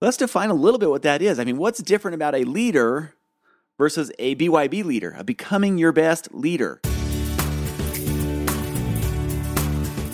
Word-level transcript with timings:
Let's 0.00 0.16
define 0.16 0.48
a 0.48 0.54
little 0.54 0.78
bit 0.78 0.90
what 0.90 1.02
that 1.02 1.22
is. 1.22 1.40
I 1.40 1.44
mean, 1.44 1.56
what's 1.56 1.82
different 1.82 2.14
about 2.14 2.36
a 2.36 2.44
leader 2.44 3.14
versus 3.78 4.12
a 4.20 4.36
BYB 4.36 4.84
leader, 4.84 5.16
a 5.18 5.24
becoming 5.24 5.76
your 5.76 5.90
best 5.90 6.32
leader? 6.32 6.80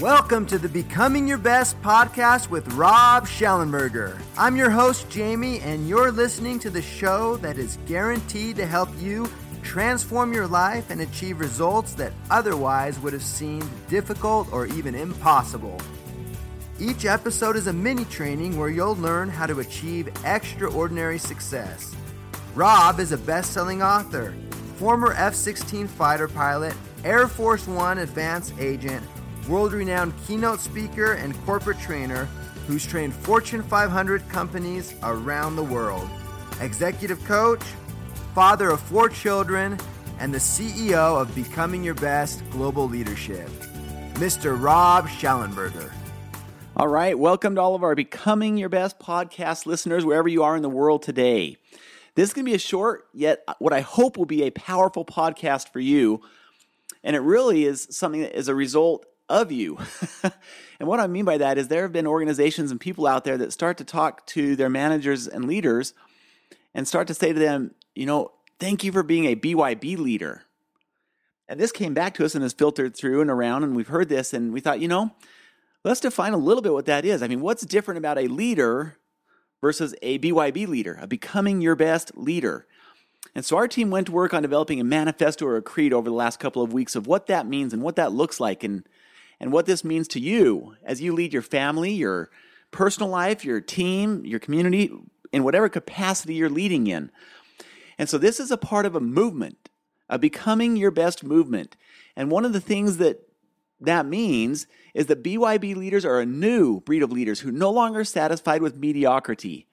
Welcome 0.01 0.47
to 0.47 0.57
the 0.57 0.71
Becoming 0.73 1.29
Your 1.29 1.37
Best 1.37 1.79
podcast 1.83 2.49
with 2.49 2.67
Rob 2.73 3.27
Shallenberger. 3.27 4.19
I'm 4.39 4.57
your 4.57 4.71
host, 4.71 5.11
Jamie, 5.11 5.61
and 5.61 5.87
you're 5.87 6.11
listening 6.11 6.59
to 6.61 6.71
the 6.71 6.81
show 6.81 7.37
that 7.39 7.59
is 7.59 7.77
guaranteed 7.87 8.57
to 8.57 8.65
help 8.65 8.89
you 8.99 9.29
transform 9.63 10.33
your 10.33 10.47
life 10.47 10.89
and 10.89 11.03
achieve 11.03 11.39
results 11.39 11.93
that 11.97 12.15
otherwise 12.31 12.99
would 13.01 13.13
have 13.13 13.23
seemed 13.23 13.69
difficult 13.91 14.51
or 14.51 14.65
even 14.65 14.95
impossible. 14.95 15.79
Each 16.81 17.05
episode 17.05 17.55
is 17.55 17.69
a 17.69 17.73
mini 17.73 18.05
training 18.07 18.59
where 18.59 18.69
you'll 18.69 18.97
learn 18.97 19.29
how 19.29 19.47
to 19.47 19.61
achieve 19.61 20.09
extraordinary 20.25 21.19
success. 21.19 21.95
Rob 22.57 22.99
is 22.99 23.13
a 23.13 23.17
best 23.17 23.53
selling 23.53 23.81
author, 23.81 24.35
former 24.75 25.13
F 25.13 25.37
16 25.37 25.87
fighter 25.87 26.27
pilot, 26.27 26.75
Air 27.05 27.29
Force 27.29 27.69
One 27.69 27.99
advanced 27.99 28.55
agent, 28.59 29.07
world 29.49 29.73
renowned 29.73 30.15
keynote 30.27 30.59
speaker, 30.59 31.13
and 31.13 31.41
corporate 31.47 31.79
trainer 31.79 32.25
who's 32.67 32.85
trained 32.85 33.15
Fortune 33.15 33.63
500 33.63 34.29
companies 34.29 34.97
around 35.05 35.55
the 35.55 35.63
world, 35.63 36.09
executive 36.61 37.23
coach, 37.25 37.63
father 38.35 38.71
of 38.71 38.81
four 38.81 39.09
children, 39.09 39.79
and 40.19 40.35
the 40.35 40.39
CEO 40.39 41.21
of 41.21 41.33
Becoming 41.37 41.85
Your 41.85 41.95
Best 41.95 42.43
Global 42.51 42.89
Leadership, 42.89 43.49
Mr. 44.15 44.61
Rob 44.61 45.07
Shallenberger. 45.07 45.93
All 46.77 46.89
right, 46.89 47.17
welcome 47.17 47.55
to 47.55 47.61
all 47.61 47.77
of 47.77 47.85
our 47.85 47.95
Becoming 47.95 48.57
Your 48.57 48.69
Best 48.69 48.99
podcast 48.99 49.65
listeners, 49.65 50.05
wherever 50.05 50.27
you 50.27 50.43
are 50.43 50.57
in 50.57 50.63
the 50.63 50.69
world 50.69 51.03
today. 51.03 51.57
This 52.17 52.31
is 52.31 52.35
going 52.35 52.45
to 52.45 52.51
be 52.51 52.57
a 52.57 52.59
short, 52.59 53.07
yet 53.15 53.45
what 53.61 53.73
I 53.73 53.81
hope 53.81 54.17
will 54.17 54.27
be 54.27 54.43
a 54.43 54.51
powerful 54.51 55.05
podcast 55.05 55.73
for 55.73 55.79
you. 55.79 56.21
And 57.05 57.15
it 57.15 57.21
really 57.21 57.65
is 57.65 57.87
something 57.93 58.23
that 58.23 58.37
is 58.37 58.49
a 58.49 58.57
result 58.57 59.07
of 59.29 59.53
you. 59.53 59.79
and 60.81 60.89
what 60.89 60.99
I 60.99 61.07
mean 61.07 61.25
by 61.25 61.39
that 61.39 61.59
is 61.59 61.69
there 61.69 61.83
have 61.83 61.93
been 61.93 62.09
organizations 62.09 62.73
and 62.73 62.81
people 62.81 63.07
out 63.07 63.23
there 63.23 63.39
that 63.39 63.53
start 63.53 63.79
to 63.79 63.85
talk 63.85 64.27
to 64.27 64.57
their 64.57 64.69
managers 64.69 65.29
and 65.29 65.45
leaders 65.45 65.95
and 66.75 66.89
start 66.89 67.07
to 67.07 67.15
say 67.15 67.33
to 67.33 67.39
them, 67.39 67.73
you 67.95 68.05
know, 68.05 68.33
thank 68.59 68.83
you 68.83 68.91
for 68.91 69.05
being 69.05 69.27
a 69.27 69.37
BYB 69.37 69.97
leader. 69.97 70.43
And 71.49 71.61
this 71.61 71.71
came 71.71 71.95
back 71.95 72.15
to 72.15 72.25
us 72.25 72.35
and 72.35 72.43
has 72.43 72.53
filtered 72.53 72.97
through 72.97 73.21
and 73.21 73.31
around, 73.31 73.63
and 73.63 73.77
we've 73.77 73.87
heard 73.87 74.09
this, 74.09 74.33
and 74.33 74.53
we 74.53 74.59
thought, 74.59 74.81
you 74.81 74.89
know, 74.89 75.13
Let's 75.85 76.01
define 76.01 76.33
a 76.33 76.39
little 76.39 76.63
bit 76.63 76.73
what 76.73 76.87
that 76.87 77.05
is. 77.05 77.23
I 77.23 77.29
mean, 77.29 77.43
what's 77.43 77.65
different 77.67 77.99
about 77.99 78.19
a 78.19 78.27
leader 78.27 78.97
versus 79.61 79.95
a 80.01 80.19
BYB 80.19 80.67
leader, 80.67 80.99
a 81.01 81.07
becoming 81.07 81.61
your 81.61 81.77
best 81.77 82.17
leader? 82.17 82.67
And 83.35 83.45
so 83.45 83.57
our 83.57 83.69
team 83.69 83.91
went 83.91 84.07
to 84.07 84.13
work 84.13 84.33
on 84.33 84.43
developing 84.43 84.81
a 84.81 84.85
manifesto 84.85 85.45
or 85.45 85.57
a 85.57 85.63
creed 85.63 85.93
over 85.93 86.09
the 86.09 86.15
last 86.15 86.41
couple 86.41 86.63
of 86.63 86.73
weeks 86.73 86.97
of 86.97 87.07
what 87.07 87.27
that 87.27 87.47
means 87.47 87.75
and 87.75 87.83
what 87.83 87.97
that 87.97 88.13
looks 88.13 88.41
like 88.41 88.65
and, 88.65 88.89
and 89.39 89.53
what 89.53 89.67
this 89.67 89.85
means 89.85 90.09
to 90.09 90.21
you 90.21 90.77
as 90.85 91.03
you 91.03 91.13
lead 91.13 91.35
your 91.35 91.43
family, 91.43 91.93
your 91.93 92.31
personal 92.71 93.11
life, 93.11 93.45
your 93.45 93.61
team, 93.61 94.25
your 94.25 94.41
community, 94.41 94.91
in 95.33 95.45
whatever 95.45 95.69
capacity 95.69 96.35
you're 96.35 96.49
leading 96.49 96.87
in. 96.87 97.11
And 97.99 98.09
so 98.09 98.17
this 98.17 98.41
is 98.41 98.51
a 98.51 98.57
part 98.57 98.87
of 98.87 98.95
a 98.95 99.01
movement, 99.01 99.69
a 100.09 100.19
becoming 100.19 100.77
your 100.77 100.91
best 100.91 101.23
movement. 101.23 101.77
And 102.17 102.31
one 102.31 102.45
of 102.45 102.53
the 102.53 102.61
things 102.61 102.97
that 102.99 103.29
that 103.81 104.07
means 104.07 104.67
is 104.95 105.07
that 105.07 105.23
BYB 105.23 105.77
leaders 105.77 106.05
are 106.05 106.21
a 106.21 106.27
new 106.27 106.81
breed 106.81 107.03
of 107.03 107.13
leaders 107.13 107.41
who 107.41 107.51
no 107.51 107.71
longer 107.71 108.05
satisfied 108.05 108.63
with 108.63 108.77
mediocrity. 108.77 109.67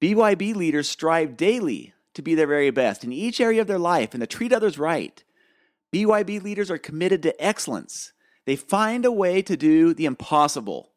BYB 0.00 0.54
leaders 0.54 0.88
strive 0.88 1.36
daily 1.36 1.94
to 2.14 2.22
be 2.22 2.34
their 2.34 2.46
very 2.46 2.70
best 2.70 3.04
in 3.04 3.12
each 3.12 3.40
area 3.40 3.60
of 3.60 3.66
their 3.66 3.78
life 3.78 4.14
and 4.14 4.20
to 4.20 4.26
treat 4.26 4.52
others 4.52 4.78
right. 4.78 5.22
BYB 5.92 6.42
leaders 6.42 6.70
are 6.70 6.78
committed 6.78 7.22
to 7.22 7.42
excellence. 7.42 8.12
They 8.46 8.56
find 8.56 9.04
a 9.04 9.12
way 9.12 9.42
to 9.42 9.56
do 9.56 9.94
the 9.94 10.06
impossible. 10.06 10.90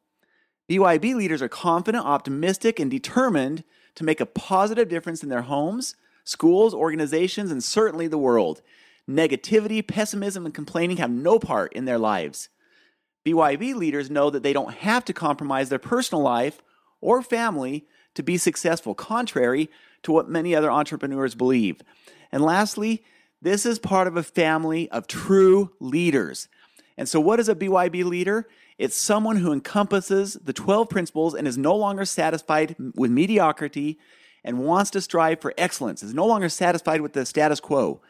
BYB 0.70 1.16
leaders 1.16 1.42
are 1.42 1.50
confident, 1.50 2.06
optimistic, 2.06 2.80
and 2.80 2.90
determined 2.90 3.64
to 3.96 4.04
make 4.04 4.22
a 4.22 4.26
positive 4.26 4.90
difference 4.90 5.22
in 5.22 5.30
their 5.30 5.44
homes, 5.44 5.96
schools, 6.24 6.74
organizations, 6.74 7.52
and 7.52 7.64
certainly 7.64 8.08
the 8.08 8.18
world. 8.18 8.62
Negativity, 9.10 9.86
pessimism, 9.86 10.46
and 10.46 10.54
complaining 10.54 10.98
have 10.98 11.12
no 11.12 11.40
part 11.40 11.74
in 11.74 11.86
their 11.86 11.98
lives. 11.98 12.50
BYB 13.26 13.76
leaders 13.76 14.10
know 14.10 14.30
that 14.30 14.44
they 14.44 14.54
don't 14.54 14.74
have 14.76 15.06
to 15.06 15.14
compromise 15.14 15.70
their 15.70 15.80
personal 15.80 16.22
life 16.22 16.62
or 17.02 17.22
family 17.22 17.86
to 18.16 18.24
be 18.24 18.38
successful, 18.38 18.94
contrary 18.94 19.70
to 20.04 20.12
what 20.12 20.30
many 20.30 20.56
other 20.56 20.72
entrepreneurs 20.72 21.36
believe. 21.36 21.82
And 22.32 22.44
lastly, 22.44 23.04
this 23.42 23.66
is 23.66 23.80
part 23.80 24.08
of 24.08 24.16
a 24.16 24.24
family 24.24 24.90
of 24.92 25.08
true 25.08 25.72
leaders. 25.80 26.48
And 26.98 27.10
so, 27.10 27.20
what 27.20 27.40
is 27.40 27.50
a 27.50 27.56
BYB 27.56 28.06
leader? 28.06 28.48
It's 28.78 28.96
someone 28.96 29.38
who 29.38 29.52
encompasses 29.52 30.34
the 30.34 30.54
12 30.54 30.90
principles 30.90 31.34
and 31.34 31.48
is 31.48 31.58
no 31.58 31.76
longer 31.76 32.06
satisfied 32.06 32.76
with 32.96 33.12
mediocrity 33.12 34.00
and 34.44 34.60
wants 34.60 34.92
to 34.92 35.02
strive 35.02 35.42
for 35.42 35.54
excellence, 35.58 36.04
is 36.04 36.14
no 36.14 36.26
longer 36.26 36.50
satisfied 36.50 37.02
with 37.02 37.14
the 37.14 37.26
status 37.26 37.60
quo. 37.60 38.02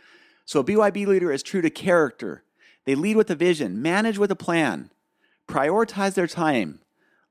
So 0.45 0.59
a 0.59 0.63
BYB 0.63 1.07
leader 1.07 1.31
is 1.31 1.43
true 1.43 1.61
to 1.61 1.69
character. 1.69 2.43
They 2.85 2.95
lead 2.95 3.15
with 3.15 3.29
a 3.29 3.35
vision, 3.35 3.81
manage 3.81 4.17
with 4.17 4.31
a 4.31 4.35
plan, 4.35 4.91
prioritize 5.47 6.15
their 6.15 6.27
time, 6.27 6.79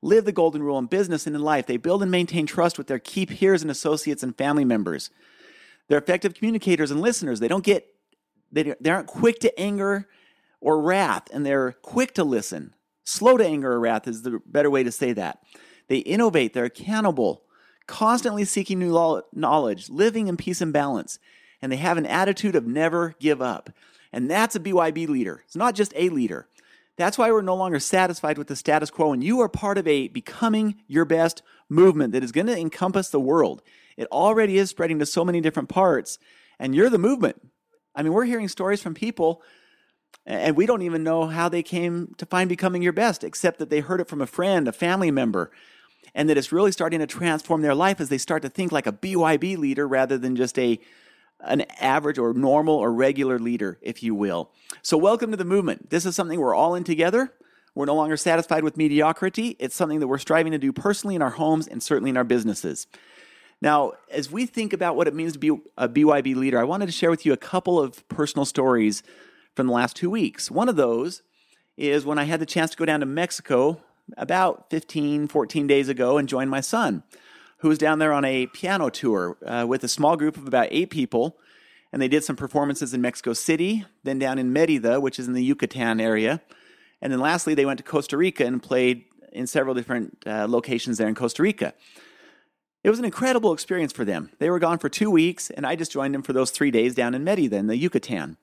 live 0.01 0.25
the 0.25 0.31
golden 0.31 0.63
rule 0.63 0.79
in 0.79 0.87
business 0.87 1.27
and 1.27 1.35
in 1.35 1.41
life. 1.41 1.67
They 1.67 1.77
build 1.77 2.01
and 2.01 2.11
maintain 2.11 2.45
trust 2.45 2.77
with 2.77 2.87
their 2.87 2.99
key 2.99 3.25
peers 3.25 3.61
and 3.61 3.69
associates 3.69 4.23
and 4.23 4.37
family 4.37 4.65
members. 4.65 5.09
They're 5.87 5.99
effective 5.99 6.33
communicators 6.33 6.91
and 6.91 7.01
listeners. 7.01 7.39
They 7.39 7.47
don't 7.47 7.63
get 7.63 7.87
they, 8.51 8.75
they 8.79 8.91
aren't 8.91 9.07
quick 9.07 9.39
to 9.39 9.59
anger 9.59 10.07
or 10.61 10.79
wrath, 10.79 11.23
and 11.33 11.45
they're 11.45 11.73
quick 11.81 12.13
to 12.13 12.23
listen. 12.23 12.73
Slow 13.03 13.35
to 13.37 13.45
anger 13.45 13.73
or 13.73 13.79
wrath 13.79 14.07
is 14.07 14.21
the 14.21 14.39
better 14.45 14.69
way 14.69 14.83
to 14.83 14.91
say 14.91 15.11
that. 15.13 15.39
They 15.87 15.97
innovate, 15.97 16.53
they're 16.53 16.65
accountable, 16.65 17.43
constantly 17.87 18.45
seeking 18.45 18.79
new 18.79 19.23
knowledge, 19.33 19.89
living 19.89 20.27
in 20.27 20.37
peace 20.37 20.61
and 20.61 20.71
balance 20.71 21.19
and 21.63 21.71
they 21.71 21.77
have 21.77 21.97
an 21.97 22.05
attitude 22.05 22.57
of 22.57 22.67
never 22.67 23.15
give 23.21 23.41
up. 23.41 23.69
And 24.11 24.29
that's 24.29 24.53
a 24.53 24.59
BYB 24.59 25.07
leader. 25.07 25.43
It's 25.45 25.55
not 25.55 25.75
just 25.75 25.93
a 25.95 26.09
leader. 26.09 26.45
That's 26.97 27.17
why 27.17 27.31
we're 27.31 27.41
no 27.41 27.55
longer 27.55 27.79
satisfied 27.79 28.37
with 28.37 28.47
the 28.47 28.57
status 28.57 28.91
quo, 28.91 29.13
and 29.13 29.23
you 29.23 29.39
are 29.39 29.47
part 29.47 29.77
of 29.77 29.87
a 29.87 30.09
becoming 30.09 30.75
your 30.87 31.05
best 31.05 31.41
movement 31.69 32.11
that 32.11 32.21
is 32.21 32.33
going 32.33 32.47
to 32.47 32.59
encompass 32.59 33.09
the 33.09 33.19
world. 33.19 33.61
It 33.95 34.09
already 34.11 34.57
is 34.57 34.71
spreading 34.71 34.99
to 34.99 35.05
so 35.05 35.23
many 35.23 35.39
different 35.39 35.69
parts, 35.69 36.19
and 36.59 36.75
you're 36.75 36.89
the 36.89 36.97
movement. 36.97 37.41
I 37.95 38.03
mean, 38.03 38.11
we're 38.11 38.25
hearing 38.25 38.49
stories 38.49 38.81
from 38.81 38.93
people, 38.93 39.41
and 40.25 40.57
we 40.57 40.65
don't 40.65 40.81
even 40.81 41.01
know 41.01 41.27
how 41.27 41.47
they 41.47 41.63
came 41.63 42.13
to 42.17 42.25
find 42.25 42.49
becoming 42.49 42.81
your 42.81 42.91
best, 42.91 43.23
except 43.23 43.57
that 43.59 43.69
they 43.69 43.79
heard 43.79 44.01
it 44.01 44.09
from 44.09 44.21
a 44.21 44.27
friend, 44.27 44.67
a 44.67 44.73
family 44.73 45.11
member, 45.11 45.49
and 46.13 46.29
that 46.29 46.37
it's 46.37 46.51
really 46.51 46.73
starting 46.73 46.99
to 46.99 47.07
transform 47.07 47.61
their 47.61 47.73
life 47.73 48.01
as 48.01 48.09
they 48.09 48.17
start 48.17 48.41
to 48.41 48.49
think 48.49 48.73
like 48.73 48.85
a 48.85 48.91
BYB 48.91 49.57
leader 49.57 49.87
rather 49.87 50.17
than 50.17 50.35
just 50.35 50.59
a 50.59 50.77
an 51.43 51.61
average 51.79 52.17
or 52.17 52.33
normal 52.33 52.75
or 52.75 52.91
regular 52.91 53.39
leader, 53.39 53.77
if 53.81 54.01
you 54.01 54.15
will. 54.15 54.51
So, 54.81 54.97
welcome 54.97 55.31
to 55.31 55.37
the 55.37 55.45
movement. 55.45 55.89
This 55.89 56.05
is 56.05 56.15
something 56.15 56.39
we're 56.39 56.55
all 56.55 56.75
in 56.75 56.83
together. 56.83 57.33
We're 57.75 57.85
no 57.85 57.95
longer 57.95 58.17
satisfied 58.17 58.63
with 58.63 58.77
mediocrity. 58.77 59.55
It's 59.59 59.75
something 59.75 59.99
that 59.99 60.07
we're 60.07 60.19
striving 60.19 60.51
to 60.51 60.57
do 60.57 60.71
personally 60.71 61.15
in 61.15 61.21
our 61.21 61.31
homes 61.31 61.67
and 61.67 61.81
certainly 61.81 62.11
in 62.11 62.17
our 62.17 62.23
businesses. 62.23 62.87
Now, 63.61 63.93
as 64.11 64.29
we 64.29 64.45
think 64.45 64.73
about 64.73 64.95
what 64.95 65.07
it 65.07 65.15
means 65.15 65.33
to 65.33 65.39
be 65.39 65.57
a 65.77 65.87
BYB 65.87 66.35
leader, 66.35 66.59
I 66.59 66.65
wanted 66.65 66.87
to 66.87 66.91
share 66.91 67.09
with 67.09 67.25
you 67.25 67.33
a 67.33 67.37
couple 67.37 67.79
of 67.79 68.07
personal 68.09 68.45
stories 68.45 69.03
from 69.55 69.67
the 69.67 69.73
last 69.73 69.95
two 69.95 70.09
weeks. 70.09 70.51
One 70.51 70.69
of 70.69 70.75
those 70.75 71.23
is 71.77 72.05
when 72.05 72.19
I 72.19 72.25
had 72.25 72.39
the 72.39 72.45
chance 72.45 72.71
to 72.71 72.77
go 72.77 72.85
down 72.85 72.99
to 72.99 73.05
Mexico 73.05 73.81
about 74.17 74.69
15, 74.69 75.27
14 75.27 75.65
days 75.65 75.89
ago 75.89 76.17
and 76.17 76.27
join 76.27 76.49
my 76.49 76.61
son 76.61 77.03
who 77.63 77.69
was 77.69 77.77
down 77.77 77.97
there 77.97 78.11
on 78.11 78.25
a 78.25 78.45
piano 78.47 78.89
tour 78.89 79.37
uh, 79.45 79.65
with 79.65 79.85
a 79.85 79.87
small 79.87 80.17
group 80.17 80.35
of 80.35 80.45
about 80.45 80.67
eight 80.69 80.89
people. 80.89 81.37
And 81.93 82.01
they 82.01 82.09
did 82.09 82.25
some 82.25 82.35
performances 82.35 82.93
in 82.93 82.99
Mexico 82.99 83.31
City, 83.31 83.85
then 84.03 84.19
down 84.19 84.37
in 84.37 84.51
Merida, 84.51 84.99
which 84.99 85.17
is 85.17 85.29
in 85.29 85.33
the 85.33 85.41
Yucatan 85.41 86.01
area. 86.01 86.41
And 87.01 87.13
then 87.13 87.21
lastly, 87.21 87.53
they 87.53 87.65
went 87.65 87.77
to 87.77 87.83
Costa 87.83 88.17
Rica 88.17 88.45
and 88.45 88.61
played 88.61 89.05
in 89.31 89.47
several 89.47 89.73
different 89.73 90.17
uh, 90.27 90.45
locations 90.49 90.97
there 90.97 91.07
in 91.07 91.15
Costa 91.15 91.41
Rica. 91.41 91.73
It 92.83 92.89
was 92.89 92.99
an 92.99 93.05
incredible 93.05 93.53
experience 93.53 93.93
for 93.93 94.03
them. 94.03 94.31
They 94.39 94.49
were 94.49 94.59
gone 94.59 94.77
for 94.77 94.89
two 94.89 95.09
weeks, 95.09 95.49
and 95.49 95.65
I 95.65 95.77
just 95.77 95.93
joined 95.93 96.13
them 96.13 96.21
for 96.21 96.33
those 96.33 96.51
three 96.51 96.69
days 96.69 96.93
down 96.93 97.13
in 97.13 97.23
Merida 97.23 97.55
in 97.55 97.67
the 97.67 97.77
Yucatan. 97.77 98.35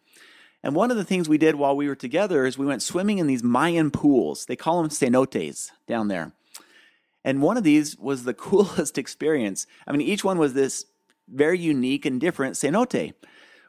And 0.63 0.75
one 0.75 0.91
of 0.91 0.97
the 0.97 1.05
things 1.05 1.29
we 1.29 1.37
did 1.37 1.57
while 1.57 1.77
we 1.77 1.89
were 1.89 1.95
together 1.95 2.47
is 2.47 2.57
we 2.57 2.65
went 2.65 2.83
swimming 2.83 3.19
in 3.19 3.27
these 3.27 3.43
Mayan 3.43 3.91
pools. 3.91 4.47
They 4.47 4.57
call 4.57 4.81
them 4.81 4.91
cenotes 4.91 5.73
down 5.87 6.09
there. 6.09 6.33
And 7.25 7.43
one 7.43 7.57
of 7.57 7.65
these 7.65 7.97
was 7.99 8.25
the 8.25 8.35
coolest 8.49 8.99
experience. 8.99 9.67
I 9.87 9.93
mean, 9.93 10.01
each 10.01 10.25
one 10.25 10.39
was 10.39 10.55
this 10.55 10.87
very 11.29 11.59
unique 11.59 12.07
and 12.07 12.21
different 12.21 12.57
cenote. 12.57 13.15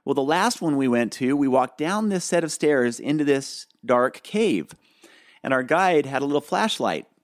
Well, 0.03 0.15
the 0.15 0.23
last 0.23 0.61
one 0.61 0.77
we 0.77 0.87
went 0.87 1.11
to, 1.13 1.37
we 1.37 1.47
walked 1.47 1.77
down 1.77 2.09
this 2.09 2.25
set 2.25 2.43
of 2.43 2.51
stairs 2.51 2.99
into 2.99 3.23
this 3.23 3.67
dark 3.85 4.23
cave. 4.23 4.73
And 5.43 5.53
our 5.53 5.63
guide 5.63 6.05
had 6.05 6.21
a 6.21 6.25
little 6.25 6.41
flashlight. 6.41 7.07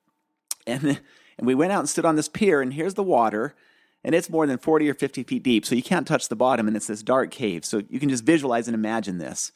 And 0.67 0.99
And 1.37 1.45
we 1.45 1.55
went 1.55 1.71
out 1.71 1.79
and 1.79 1.89
stood 1.89 2.05
on 2.05 2.15
this 2.15 2.29
pier, 2.29 2.61
and 2.61 2.73
here's 2.73 2.95
the 2.95 3.03
water, 3.03 3.55
and 4.03 4.15
it's 4.15 4.29
more 4.29 4.47
than 4.47 4.57
40 4.57 4.89
or 4.89 4.93
50 4.93 5.23
feet 5.23 5.43
deep. 5.43 5.65
So 5.65 5.75
you 5.75 5.83
can't 5.83 6.07
touch 6.07 6.29
the 6.29 6.35
bottom, 6.35 6.67
and 6.67 6.75
it's 6.75 6.87
this 6.87 7.03
dark 7.03 7.31
cave. 7.31 7.63
So 7.63 7.83
you 7.89 7.99
can 7.99 8.09
just 8.09 8.23
visualize 8.23 8.67
and 8.67 8.75
imagine 8.75 9.17
this. 9.17 9.51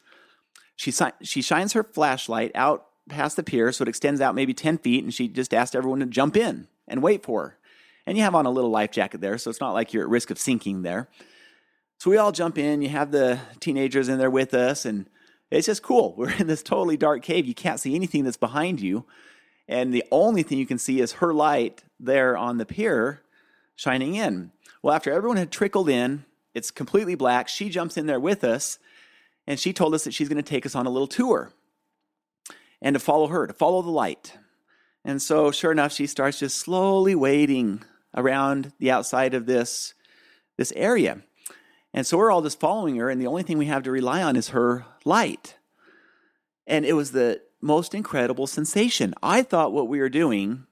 She, 0.75 0.93
she 1.21 1.41
shines 1.41 1.73
her 1.73 1.83
flashlight 1.83 2.51
out 2.55 2.87
past 3.11 3.35
the 3.35 3.43
pier, 3.43 3.71
so 3.71 3.83
it 3.83 3.87
extends 3.87 4.21
out 4.21 4.33
maybe 4.33 4.53
10 4.53 4.79
feet, 4.79 5.03
and 5.03 5.13
she 5.13 5.27
just 5.27 5.53
asked 5.53 5.75
everyone 5.75 5.99
to 5.99 6.05
jump 6.07 6.35
in 6.35 6.67
and 6.87 7.03
wait 7.03 7.23
for 7.23 7.41
her. 7.43 7.57
And 8.05 8.17
you 8.17 8.23
have 8.23 8.33
on 8.33 8.45
a 8.45 8.51
little 8.51 8.71
life 8.71 8.91
jacket 8.91 9.21
there, 9.21 9.37
so 9.37 9.49
it's 9.49 9.61
not 9.61 9.73
like 9.73 9.93
you're 9.93 10.03
at 10.03 10.09
risk 10.09 10.31
of 10.31 10.39
sinking 10.39 10.81
there. 10.81 11.07
So 11.99 12.09
we 12.09 12.17
all 12.17 12.31
jump 12.31 12.57
in. 12.57 12.81
You 12.81 12.89
have 12.89 13.11
the 13.11 13.39
teenagers 13.59 14.09
in 14.09 14.17
there 14.17 14.31
with 14.31 14.55
us, 14.55 14.85
and 14.85 15.07
it's 15.51 15.67
just 15.67 15.83
cool. 15.83 16.15
We're 16.17 16.31
in 16.31 16.47
this 16.47 16.63
totally 16.63 16.97
dark 16.97 17.21
cave. 17.21 17.45
You 17.45 17.53
can't 17.53 17.79
see 17.79 17.93
anything 17.93 18.23
that's 18.23 18.37
behind 18.37 18.81
you. 18.81 19.05
And 19.67 19.93
the 19.93 20.03
only 20.11 20.43
thing 20.43 20.57
you 20.57 20.65
can 20.65 20.79
see 20.79 20.99
is 20.99 21.13
her 21.13 21.33
light 21.33 21.83
there 21.99 22.35
on 22.35 22.57
the 22.57 22.65
pier 22.65 23.21
shining 23.75 24.15
in. 24.15 24.51
Well, 24.81 24.95
after 24.95 25.11
everyone 25.11 25.37
had 25.37 25.51
trickled 25.51 25.89
in, 25.89 26.25
it's 26.53 26.71
completely 26.71 27.15
black. 27.15 27.47
She 27.47 27.69
jumps 27.69 27.97
in 27.97 28.07
there 28.07 28.19
with 28.19 28.43
us, 28.43 28.79
and 29.45 29.59
she 29.59 29.71
told 29.71 29.93
us 29.93 30.03
that 30.03 30.13
she's 30.13 30.27
going 30.27 30.43
to 30.43 30.49
take 30.49 30.65
us 30.65 30.75
on 30.75 30.87
a 30.87 30.89
little 30.89 31.07
tour 31.07 31.53
and 32.81 32.93
to 32.93 32.99
follow 32.99 33.27
her, 33.27 33.47
to 33.47 33.53
follow 33.53 33.81
the 33.81 33.89
light. 33.89 34.37
And 35.03 35.21
so, 35.21 35.51
sure 35.51 35.71
enough, 35.71 35.93
she 35.93 36.07
starts 36.07 36.39
just 36.39 36.57
slowly 36.57 37.15
wading 37.15 37.83
around 38.15 38.73
the 38.79 38.91
outside 38.91 39.33
of 39.33 39.45
this, 39.45 39.93
this 40.57 40.71
area. 40.75 41.21
And 41.93 42.05
so 42.05 42.17
we're 42.17 42.31
all 42.31 42.41
just 42.41 42.59
following 42.59 42.95
her, 42.97 43.09
and 43.09 43.19
the 43.19 43.27
only 43.27 43.43
thing 43.43 43.57
we 43.57 43.65
have 43.65 43.83
to 43.83 43.91
rely 43.91 44.23
on 44.23 44.35
is 44.35 44.49
her 44.49 44.85
light. 45.03 45.57
And 46.65 46.85
it 46.85 46.93
was 46.93 47.11
the 47.11 47.41
most 47.61 47.93
incredible 47.93 48.47
sensation. 48.47 49.13
I 49.21 49.43
thought 49.43 49.73
what 49.73 49.87
we 49.87 49.99
were 49.99 50.09
doing 50.09 50.65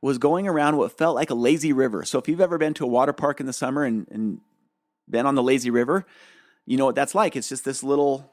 was 0.00 0.18
going 0.18 0.48
around 0.48 0.76
what 0.76 0.96
felt 0.96 1.14
like 1.14 1.30
a 1.30 1.34
lazy 1.34 1.72
river. 1.72 2.04
So 2.04 2.18
if 2.18 2.28
you've 2.28 2.40
ever 2.40 2.58
been 2.58 2.74
to 2.74 2.84
a 2.84 2.88
water 2.88 3.12
park 3.12 3.38
in 3.38 3.46
the 3.46 3.52
summer 3.52 3.84
and, 3.84 4.06
and 4.10 4.40
been 5.08 5.26
on 5.26 5.34
the 5.34 5.42
lazy 5.42 5.70
river, 5.70 6.06
you 6.66 6.76
know 6.76 6.86
what 6.86 6.94
that's 6.94 7.14
like. 7.14 7.36
It's 7.36 7.48
just 7.48 7.64
this 7.64 7.82
little, 7.82 8.32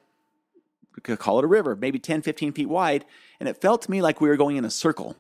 we 1.00 1.02
could 1.02 1.20
call 1.20 1.40
it 1.40 1.46
a 1.46 1.48
river, 1.48 1.78
maybe 1.78 1.98
10, 1.98 2.22
15 2.22 2.52
feet 2.52 2.68
wide. 2.68 3.06
And 3.40 3.48
it 3.48 3.62
felt 3.62 3.84
to 3.84 3.92
me 3.92 4.02
like 4.02 4.20
we 4.20 4.28
were 4.28 4.36
going 4.36 4.58
in 4.58 4.66
a 4.66 4.70
circle. 4.70 5.16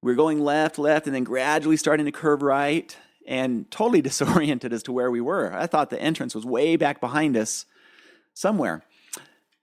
We 0.00 0.10
were 0.10 0.16
going 0.16 0.40
left, 0.40 0.78
left, 0.78 1.06
and 1.06 1.14
then 1.14 1.24
gradually 1.24 1.76
starting 1.76 2.06
to 2.06 2.12
curve 2.12 2.40
right 2.40 2.96
and 3.26 3.70
totally 3.70 4.00
disoriented 4.02 4.72
as 4.72 4.82
to 4.84 4.92
where 4.92 5.10
we 5.10 5.20
were. 5.20 5.52
I 5.52 5.66
thought 5.66 5.90
the 5.90 6.00
entrance 6.00 6.34
was 6.34 6.46
way 6.46 6.76
back 6.76 6.98
behind 6.98 7.36
us 7.36 7.66
somewhere. 8.32 8.82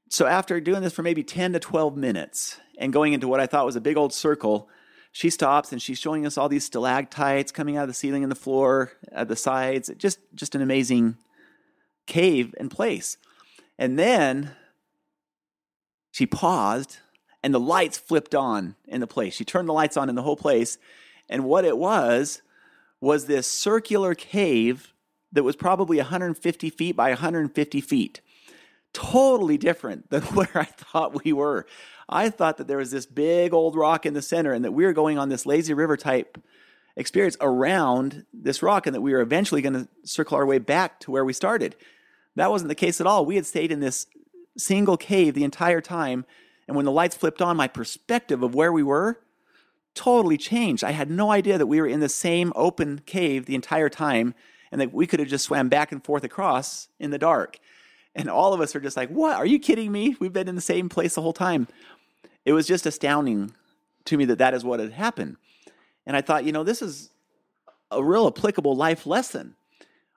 So 0.10 0.28
after 0.28 0.60
doing 0.62 0.84
this 0.84 0.94
for 0.94 1.02
maybe 1.02 1.24
10 1.24 1.54
to 1.54 1.60
12 1.60 1.98
minutes 1.98 2.60
and 2.78 2.94
going 2.94 3.14
into 3.14 3.28
what 3.28 3.40
I 3.40 3.48
thought 3.48 3.66
was 3.66 3.76
a 3.76 3.82
big 3.82 3.98
old 3.98 4.14
circle, 4.14 4.70
she 5.12 5.32
stops 5.32 5.72
and 5.72 5.82
she's 5.82 5.98
showing 5.98 6.28
us 6.28 6.38
all 6.38 6.48
these 6.48 6.66
stalactites 6.66 7.52
coming 7.52 7.76
out 7.76 7.84
of 7.84 7.88
the 7.88 7.96
ceiling 7.96 8.22
and 8.22 8.32
the 8.32 8.36
floor, 8.36 8.92
at 9.12 9.28
the 9.28 9.36
sides. 9.36 9.90
Just 9.98 10.20
just 10.36 10.54
an 10.54 10.62
amazing 10.62 11.18
cave 12.06 12.54
and 12.60 12.70
place. 12.70 13.18
And 13.80 13.98
then 13.98 14.52
she 16.18 16.26
paused 16.26 16.98
and 17.44 17.54
the 17.54 17.60
lights 17.60 18.00
flipped 18.00 18.34
on 18.34 18.74
in 18.88 19.02
the 19.02 19.06
place. 19.06 19.36
She 19.36 19.46
turned 19.46 19.70
the 19.70 19.74
lights 19.74 19.96
on 19.96 20.10
in 20.10 20.16
the 20.16 20.24
whole 20.24 20.36
place. 20.36 20.80
And 21.30 21.44
what 21.44 21.64
it 21.64 21.78
was 21.78 22.42
was 23.00 23.28
this 23.28 23.46
circular 23.46 24.16
cave 24.16 24.96
that 25.32 25.44
was 25.44 25.56
probably 25.56 25.98
150 25.98 26.72
feet 26.72 26.96
by 26.96 27.10
150 27.10 27.82
feet. 27.82 28.22
Totally 28.94 29.60
different 29.60 30.10
than 30.10 30.22
where 30.34 30.50
I 30.56 30.64
thought 30.64 31.24
we 31.24 31.34
were. 31.34 31.68
I 32.10 32.32
thought 32.32 32.58
that 32.58 32.68
there 32.68 32.80
was 32.80 32.90
this 32.90 33.06
big 33.06 33.54
old 33.54 33.76
rock 33.76 34.08
in 34.08 34.16
the 34.16 34.24
center 34.24 34.54
and 34.54 34.66
that 34.66 34.72
we 34.72 34.86
were 34.86 34.94
going 34.94 35.20
on 35.20 35.30
this 35.30 35.46
lazy 35.46 35.76
river 35.76 35.98
type 35.98 36.42
experience 36.96 37.38
around 37.42 38.26
this 38.34 38.64
rock 38.64 38.88
and 38.88 38.96
that 38.96 39.02
we 39.02 39.14
were 39.14 39.22
eventually 39.22 39.62
going 39.62 39.74
to 39.74 39.88
circle 40.04 40.36
our 40.36 40.48
way 40.48 40.58
back 40.58 41.00
to 41.02 41.12
where 41.12 41.24
we 41.24 41.34
started. 41.34 41.76
That 42.38 42.50
wasn't 42.50 42.70
the 42.70 42.76
case 42.76 43.00
at 43.00 43.06
all. 43.06 43.24
We 43.24 43.36
had 43.36 43.46
stayed 43.46 43.72
in 43.72 43.82
this 43.82 44.08
single 44.58 44.98
cave 44.98 45.34
the 45.34 45.44
entire 45.44 45.82
time. 45.82 46.26
And 46.68 46.76
when 46.76 46.86
the 46.86 46.92
lights 46.92 47.16
flipped 47.16 47.42
on, 47.42 47.58
my 47.58 47.68
perspective 47.68 48.44
of 48.44 48.56
where 48.56 48.72
we 48.72 48.84
were 48.84 49.20
totally 49.94 50.38
changed. 50.38 50.84
I 50.84 50.92
had 50.92 51.10
no 51.10 51.32
idea 51.32 51.58
that 51.58 51.66
we 51.66 51.82
were 51.82 51.88
in 51.88 52.02
the 52.02 52.10
same 52.10 52.54
open 52.56 53.02
cave 53.06 53.46
the 53.46 53.56
entire 53.56 53.90
time 53.90 54.36
and 54.72 54.80
that 54.80 54.94
we 54.94 55.08
could 55.08 55.20
have 55.20 55.30
just 55.30 55.46
swam 55.46 55.70
back 55.70 55.92
and 55.92 56.04
forth 56.04 56.24
across 56.24 56.90
in 57.00 57.10
the 57.10 57.18
dark. 57.18 57.58
And 58.14 58.30
all 58.30 58.54
of 58.54 58.62
us 58.62 58.76
are 58.76 58.80
just 58.80 58.98
like, 58.98 59.10
what? 59.10 59.36
Are 59.36 59.46
you 59.46 59.60
kidding 59.60 59.92
me? 59.92 60.16
We've 60.20 60.34
been 60.34 60.48
in 60.48 60.56
the 60.56 60.62
same 60.62 60.90
place 60.90 61.16
the 61.16 61.22
whole 61.22 61.34
time. 61.34 61.68
It 62.46 62.54
was 62.54 62.68
just 62.68 62.86
astounding 62.86 63.54
to 64.06 64.18
me 64.18 64.26
that 64.26 64.38
that 64.38 64.54
is 64.54 64.64
what 64.64 64.80
had 64.80 64.94
happened. 64.94 65.38
And 66.06 66.16
I 66.16 66.22
thought, 66.22 66.46
you 66.46 66.52
know, 66.52 66.64
this 66.64 66.82
is 66.82 67.12
a 67.92 68.04
real 68.04 68.28
applicable 68.28 68.76
life 68.76 69.06
lesson. 69.06 69.56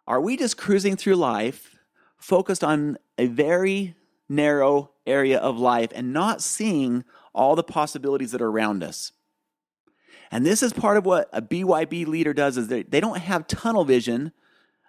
Are 0.06 0.20
we 0.20 0.36
just 0.36 0.56
cruising 0.56 0.96
through 0.96 1.16
life 1.16 1.76
focused 2.18 2.64
on 2.64 2.98
a 3.18 3.26
very 3.26 3.94
narrow 4.30 4.92
area 5.06 5.38
of 5.38 5.58
life 5.58 5.90
and 5.94 6.12
not 6.12 6.40
seeing 6.40 7.04
all 7.34 7.54
the 7.54 7.62
possibilities 7.62 8.32
that 8.32 8.40
are 8.40 8.48
around 8.48 8.82
us? 8.82 9.12
And 10.30 10.46
this 10.46 10.62
is 10.62 10.72
part 10.72 10.96
of 10.96 11.04
what 11.04 11.28
a 11.32 11.42
BYB 11.42 12.06
leader 12.06 12.32
does 12.32 12.56
is 12.56 12.68
they, 12.68 12.82
don't 12.82 13.18
have 13.18 13.46
tunnel 13.46 13.84
vision 13.84 14.32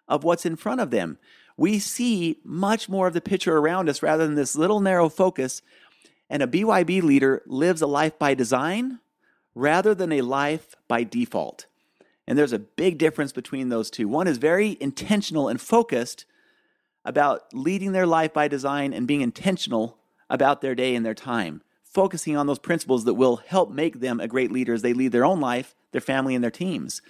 of 0.07 0.23
what's 0.23 0.45
in 0.45 0.55
front 0.55 0.81
of 0.81 0.91
them. 0.91 1.17
We 1.57 1.79
see 1.79 2.39
much 2.43 2.88
more 2.88 3.07
of 3.07 3.13
the 3.13 3.21
picture 3.21 3.57
around 3.57 3.89
us 3.89 4.03
rather 4.03 4.25
than 4.25 4.35
this 4.35 4.55
little 4.55 4.79
narrow 4.79 5.09
focus. 5.09 5.61
And 6.29 6.43
a 6.43 6.47
BYB 6.47 7.01
leader 7.01 7.41
lives 7.45 7.81
a 7.81 7.88
life 7.88 8.17
by 8.19 8.35
design 8.35 8.99
rather 9.55 9.95
than 9.95 10.11
a 10.11 10.21
life 10.21 10.75
by 10.88 11.03
default. 11.03 11.65
And 12.27 12.38
there's 12.38 12.53
a 12.53 12.59
big 12.59 12.97
difference 12.97 13.31
between 13.33 13.69
those 13.69 13.89
two. 13.89 14.07
One 14.07 14.27
is 14.27 14.38
very 14.38 14.77
intentional 14.79 15.49
and 15.49 15.59
focused 15.59 16.25
about 17.03 17.53
leading 17.53 17.92
their 17.92 18.06
life 18.06 18.33
by 18.33 18.48
design 18.48 18.94
and 18.94 19.07
being 19.07 19.21
intentional 19.21 19.98
about 20.30 20.62
their 20.62 20.75
day 20.75 20.95
and 20.95 21.06
their 21.06 21.13
time 21.13 21.62
focusing 21.92 22.38
on 22.38 22.48
those 22.48 22.59
principles 22.59 23.03
that 23.03 23.15
will 23.15 23.38
help 23.38 23.69
make 23.69 24.00
them 24.00 24.19
a 24.19 24.27
great 24.27 24.51
leader 24.51 24.74
as 24.74 24.81
they 24.81 24.94
lead 24.94 25.12
their 25.12 25.25
own 25.25 25.39
life, 25.42 25.75
their 25.92 26.01
family, 26.01 26.33
and 26.33 26.44
their 26.44 26.51
teams. 26.51 27.01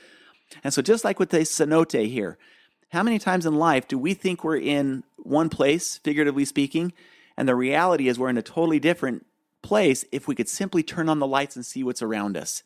And 0.63 0.73
so, 0.73 0.81
just 0.81 1.05
like 1.05 1.19
with 1.19 1.29
the 1.29 1.39
cenote 1.39 2.07
here, 2.07 2.37
how 2.89 3.03
many 3.03 3.19
times 3.19 3.45
in 3.45 3.55
life 3.55 3.87
do 3.87 3.97
we 3.97 4.13
think 4.13 4.43
we're 4.43 4.57
in 4.57 5.03
one 5.17 5.49
place, 5.49 5.97
figuratively 5.97 6.45
speaking, 6.45 6.91
and 7.37 7.47
the 7.47 7.55
reality 7.55 8.07
is 8.07 8.19
we're 8.19 8.29
in 8.29 8.37
a 8.37 8.43
totally 8.43 8.79
different 8.79 9.25
place 9.61 10.03
if 10.11 10.27
we 10.27 10.35
could 10.35 10.49
simply 10.49 10.83
turn 10.83 11.07
on 11.07 11.19
the 11.19 11.27
lights 11.27 11.55
and 11.55 11.65
see 11.65 11.83
what's 11.83 12.01
around 12.01 12.35
us? 12.35 12.63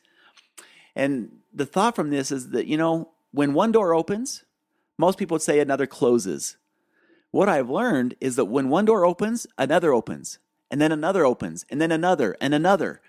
And 0.95 1.39
the 1.53 1.65
thought 1.65 1.95
from 1.95 2.09
this 2.09 2.31
is 2.31 2.49
that, 2.51 2.65
you 2.65 2.77
know, 2.77 3.09
when 3.31 3.53
one 3.53 3.73
door 3.73 3.93
opens, 3.93 4.45
most 4.97 5.19
people 5.19 5.35
would 5.35 5.41
say 5.41 5.59
another 5.59 5.85
closes. 5.85 6.55
What 7.35 7.49
I've 7.49 7.69
learned 7.69 8.15
is 8.21 8.37
that 8.37 8.45
when 8.45 8.69
one 8.69 8.85
door 8.85 9.05
opens, 9.05 9.45
another 9.57 9.93
opens 9.93 10.39
and 10.71 10.79
then 10.79 10.93
another 10.93 11.25
opens, 11.25 11.65
and 11.69 11.81
then 11.81 11.91
another, 11.91 12.37
and 12.39 12.53
another. 12.53 13.01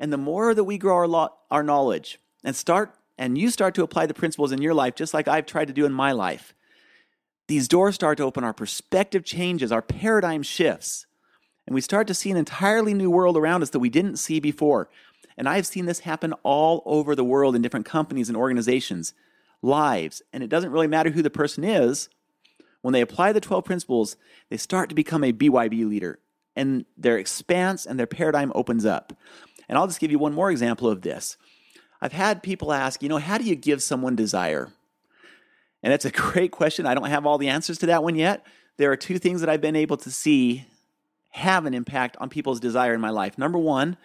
And 0.00 0.12
the 0.12 0.16
more 0.16 0.52
that 0.52 0.64
we 0.64 0.78
grow 0.78 0.96
our, 0.96 1.06
lo- 1.06 1.34
our 1.48 1.62
knowledge 1.62 2.18
and 2.42 2.56
start, 2.56 2.96
and 3.16 3.38
you 3.38 3.50
start 3.50 3.76
to 3.76 3.84
apply 3.84 4.06
the 4.06 4.14
principles 4.14 4.50
in 4.50 4.60
your 4.60 4.74
life, 4.74 4.96
just 4.96 5.14
like 5.14 5.28
I've 5.28 5.46
tried 5.46 5.68
to 5.68 5.72
do 5.72 5.86
in 5.86 5.92
my 5.92 6.10
life, 6.10 6.54
these 7.46 7.68
doors 7.68 7.94
start 7.94 8.18
to 8.18 8.24
open, 8.24 8.42
our 8.42 8.52
perspective 8.52 9.22
changes, 9.22 9.70
our 9.70 9.80
paradigm 9.80 10.42
shifts, 10.42 11.06
and 11.64 11.72
we 11.72 11.80
start 11.80 12.08
to 12.08 12.14
see 12.14 12.32
an 12.32 12.36
entirely 12.36 12.94
new 12.94 13.12
world 13.12 13.36
around 13.36 13.62
us 13.62 13.70
that 13.70 13.78
we 13.78 13.90
didn't 13.90 14.16
see 14.16 14.40
before. 14.40 14.88
And 15.36 15.48
I've 15.48 15.68
seen 15.68 15.86
this 15.86 16.00
happen 16.00 16.32
all 16.42 16.82
over 16.84 17.14
the 17.14 17.22
world 17.22 17.54
in 17.54 17.62
different 17.62 17.86
companies 17.86 18.28
and 18.28 18.36
organizations, 18.36 19.14
lives. 19.62 20.20
And 20.32 20.42
it 20.42 20.50
doesn't 20.50 20.72
really 20.72 20.88
matter 20.88 21.10
who 21.10 21.22
the 21.22 21.30
person 21.30 21.62
is. 21.62 22.08
When 22.82 22.92
they 22.92 23.00
apply 23.00 23.32
the 23.32 23.40
12 23.40 23.64
principles, 23.64 24.16
they 24.50 24.56
start 24.56 24.88
to 24.88 24.94
become 24.94 25.24
a 25.24 25.32
BYB 25.32 25.88
leader, 25.88 26.20
and 26.54 26.84
their 26.96 27.18
expanse 27.18 27.86
and 27.86 27.98
their 27.98 28.06
paradigm 28.06 28.52
opens 28.54 28.84
up. 28.84 29.12
And 29.68 29.76
I'll 29.76 29.86
just 29.86 30.00
give 30.00 30.10
you 30.10 30.18
one 30.18 30.34
more 30.34 30.50
example 30.50 30.88
of 30.88 31.02
this. 31.02 31.36
I've 32.00 32.12
had 32.12 32.42
people 32.42 32.72
ask, 32.72 33.02
you 33.02 33.08
know, 33.08 33.18
how 33.18 33.38
do 33.38 33.44
you 33.44 33.56
give 33.56 33.82
someone 33.82 34.16
desire? 34.16 34.72
And 35.82 35.92
it's 35.92 36.04
a 36.04 36.10
great 36.12 36.52
question. 36.52 36.86
I 36.86 36.94
don't 36.94 37.04
have 37.06 37.26
all 37.26 37.38
the 37.38 37.48
answers 37.48 37.78
to 37.78 37.86
that 37.86 38.02
one 38.02 38.14
yet. 38.14 38.46
There 38.76 38.92
are 38.92 38.96
two 38.96 39.18
things 39.18 39.40
that 39.40 39.50
I've 39.50 39.60
been 39.60 39.76
able 39.76 39.96
to 39.98 40.10
see 40.10 40.66
have 41.30 41.66
an 41.66 41.74
impact 41.74 42.16
on 42.20 42.28
people's 42.28 42.60
desire 42.60 42.94
in 42.94 43.00
my 43.00 43.10
life. 43.10 43.36
Number 43.36 43.58
one 43.58 43.96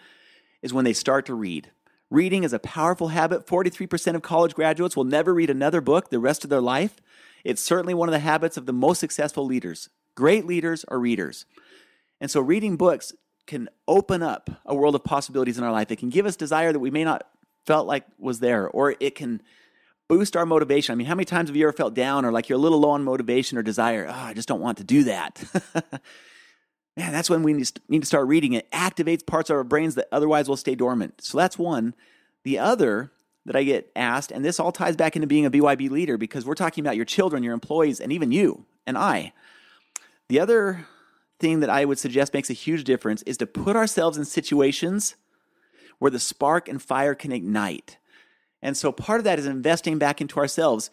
is 0.62 0.74
when 0.74 0.84
they 0.84 0.92
start 0.92 1.26
to 1.26 1.34
read. 1.34 1.70
Reading 2.10 2.44
is 2.44 2.52
a 2.52 2.58
powerful 2.58 3.08
habit. 3.08 3.46
43% 3.46 4.14
of 4.14 4.22
college 4.22 4.54
graduates 4.54 4.96
will 4.96 5.04
never 5.04 5.32
read 5.32 5.50
another 5.50 5.80
book 5.80 6.10
the 6.10 6.18
rest 6.18 6.44
of 6.44 6.50
their 6.50 6.60
life. 6.60 7.00
It's 7.44 7.62
certainly 7.62 7.94
one 7.94 8.08
of 8.08 8.12
the 8.12 8.18
habits 8.18 8.56
of 8.56 8.66
the 8.66 8.72
most 8.72 8.98
successful 8.98 9.44
leaders. 9.44 9.88
Great 10.16 10.46
leaders 10.46 10.84
are 10.88 10.98
readers. 10.98 11.44
And 12.20 12.30
so 12.30 12.40
reading 12.40 12.76
books 12.76 13.12
can 13.46 13.68
open 13.86 14.22
up 14.22 14.50
a 14.64 14.74
world 14.74 14.94
of 14.94 15.04
possibilities 15.04 15.58
in 15.58 15.64
our 15.64 15.72
life. 15.72 15.90
It 15.90 15.96
can 15.96 16.08
give 16.08 16.26
us 16.26 16.36
desire 16.36 16.72
that 16.72 16.78
we 16.78 16.90
may 16.90 17.04
not 17.04 17.26
felt 17.66 17.86
like 17.86 18.04
was 18.18 18.40
there, 18.40 18.68
or 18.68 18.94
it 19.00 19.14
can 19.14 19.42
boost 20.08 20.36
our 20.36 20.46
motivation. 20.46 20.92
I 20.92 20.96
mean, 20.96 21.06
how 21.06 21.14
many 21.14 21.24
times 21.24 21.48
have 21.48 21.56
you 21.56 21.66
ever 21.66 21.72
felt 21.72 21.94
down 21.94 22.24
or 22.24 22.32
like 22.32 22.48
you're 22.48 22.58
a 22.58 22.62
little 22.62 22.80
low 22.80 22.90
on 22.90 23.04
motivation 23.04 23.58
or 23.58 23.62
desire? 23.62 24.06
Oh, 24.08 24.12
I 24.12 24.34
just 24.34 24.48
don't 24.48 24.60
want 24.60 24.78
to 24.78 24.84
do 24.84 25.04
that. 25.04 25.42
Man, 26.96 27.12
that's 27.12 27.28
when 27.28 27.42
we 27.42 27.52
need 27.52 28.00
to 28.00 28.06
start 28.06 28.28
reading. 28.28 28.52
It 28.52 28.70
activates 28.70 29.26
parts 29.26 29.50
of 29.50 29.56
our 29.56 29.64
brains 29.64 29.96
that 29.96 30.06
otherwise 30.12 30.48
will 30.48 30.56
stay 30.56 30.74
dormant. 30.74 31.22
So 31.22 31.38
that's 31.38 31.58
one. 31.58 31.94
The 32.44 32.58
other, 32.58 33.10
that 33.46 33.56
I 33.56 33.62
get 33.62 33.90
asked, 33.94 34.30
and 34.30 34.44
this 34.44 34.58
all 34.58 34.72
ties 34.72 34.96
back 34.96 35.16
into 35.16 35.28
being 35.28 35.46
a 35.46 35.50
BYB 35.50 35.90
leader 35.90 36.16
because 36.16 36.46
we're 36.46 36.54
talking 36.54 36.84
about 36.84 36.96
your 36.96 37.04
children, 37.04 37.42
your 37.42 37.54
employees, 37.54 38.00
and 38.00 38.12
even 38.12 38.32
you 38.32 38.64
and 38.86 38.96
I. 38.96 39.32
The 40.28 40.40
other 40.40 40.86
thing 41.38 41.60
that 41.60 41.70
I 41.70 41.84
would 41.84 41.98
suggest 41.98 42.32
makes 42.32 42.50
a 42.50 42.54
huge 42.54 42.84
difference 42.84 43.22
is 43.22 43.36
to 43.38 43.46
put 43.46 43.76
ourselves 43.76 44.16
in 44.16 44.24
situations 44.24 45.16
where 45.98 46.10
the 46.10 46.20
spark 46.20 46.68
and 46.68 46.82
fire 46.82 47.14
can 47.14 47.32
ignite. 47.32 47.98
And 48.62 48.76
so 48.76 48.92
part 48.92 49.20
of 49.20 49.24
that 49.24 49.38
is 49.38 49.46
investing 49.46 49.98
back 49.98 50.20
into 50.20 50.38
ourselves. 50.38 50.90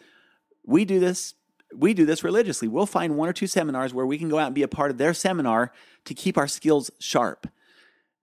We 0.64 0.84
do 0.84 1.00
this 1.00 1.34
we 1.74 1.94
do 1.94 2.04
this 2.04 2.22
religiously. 2.22 2.68
We'll 2.68 2.86
find 2.86 3.16
one 3.16 3.28
or 3.28 3.32
two 3.32 3.46
seminars 3.46 3.94
where 3.94 4.06
we 4.06 4.18
can 4.18 4.28
go 4.28 4.38
out 4.38 4.46
and 4.46 4.54
be 4.54 4.62
a 4.62 4.68
part 4.68 4.90
of 4.90 4.98
their 4.98 5.14
seminar 5.14 5.72
to 6.04 6.14
keep 6.14 6.36
our 6.36 6.46
skills 6.46 6.90
sharp. 6.98 7.46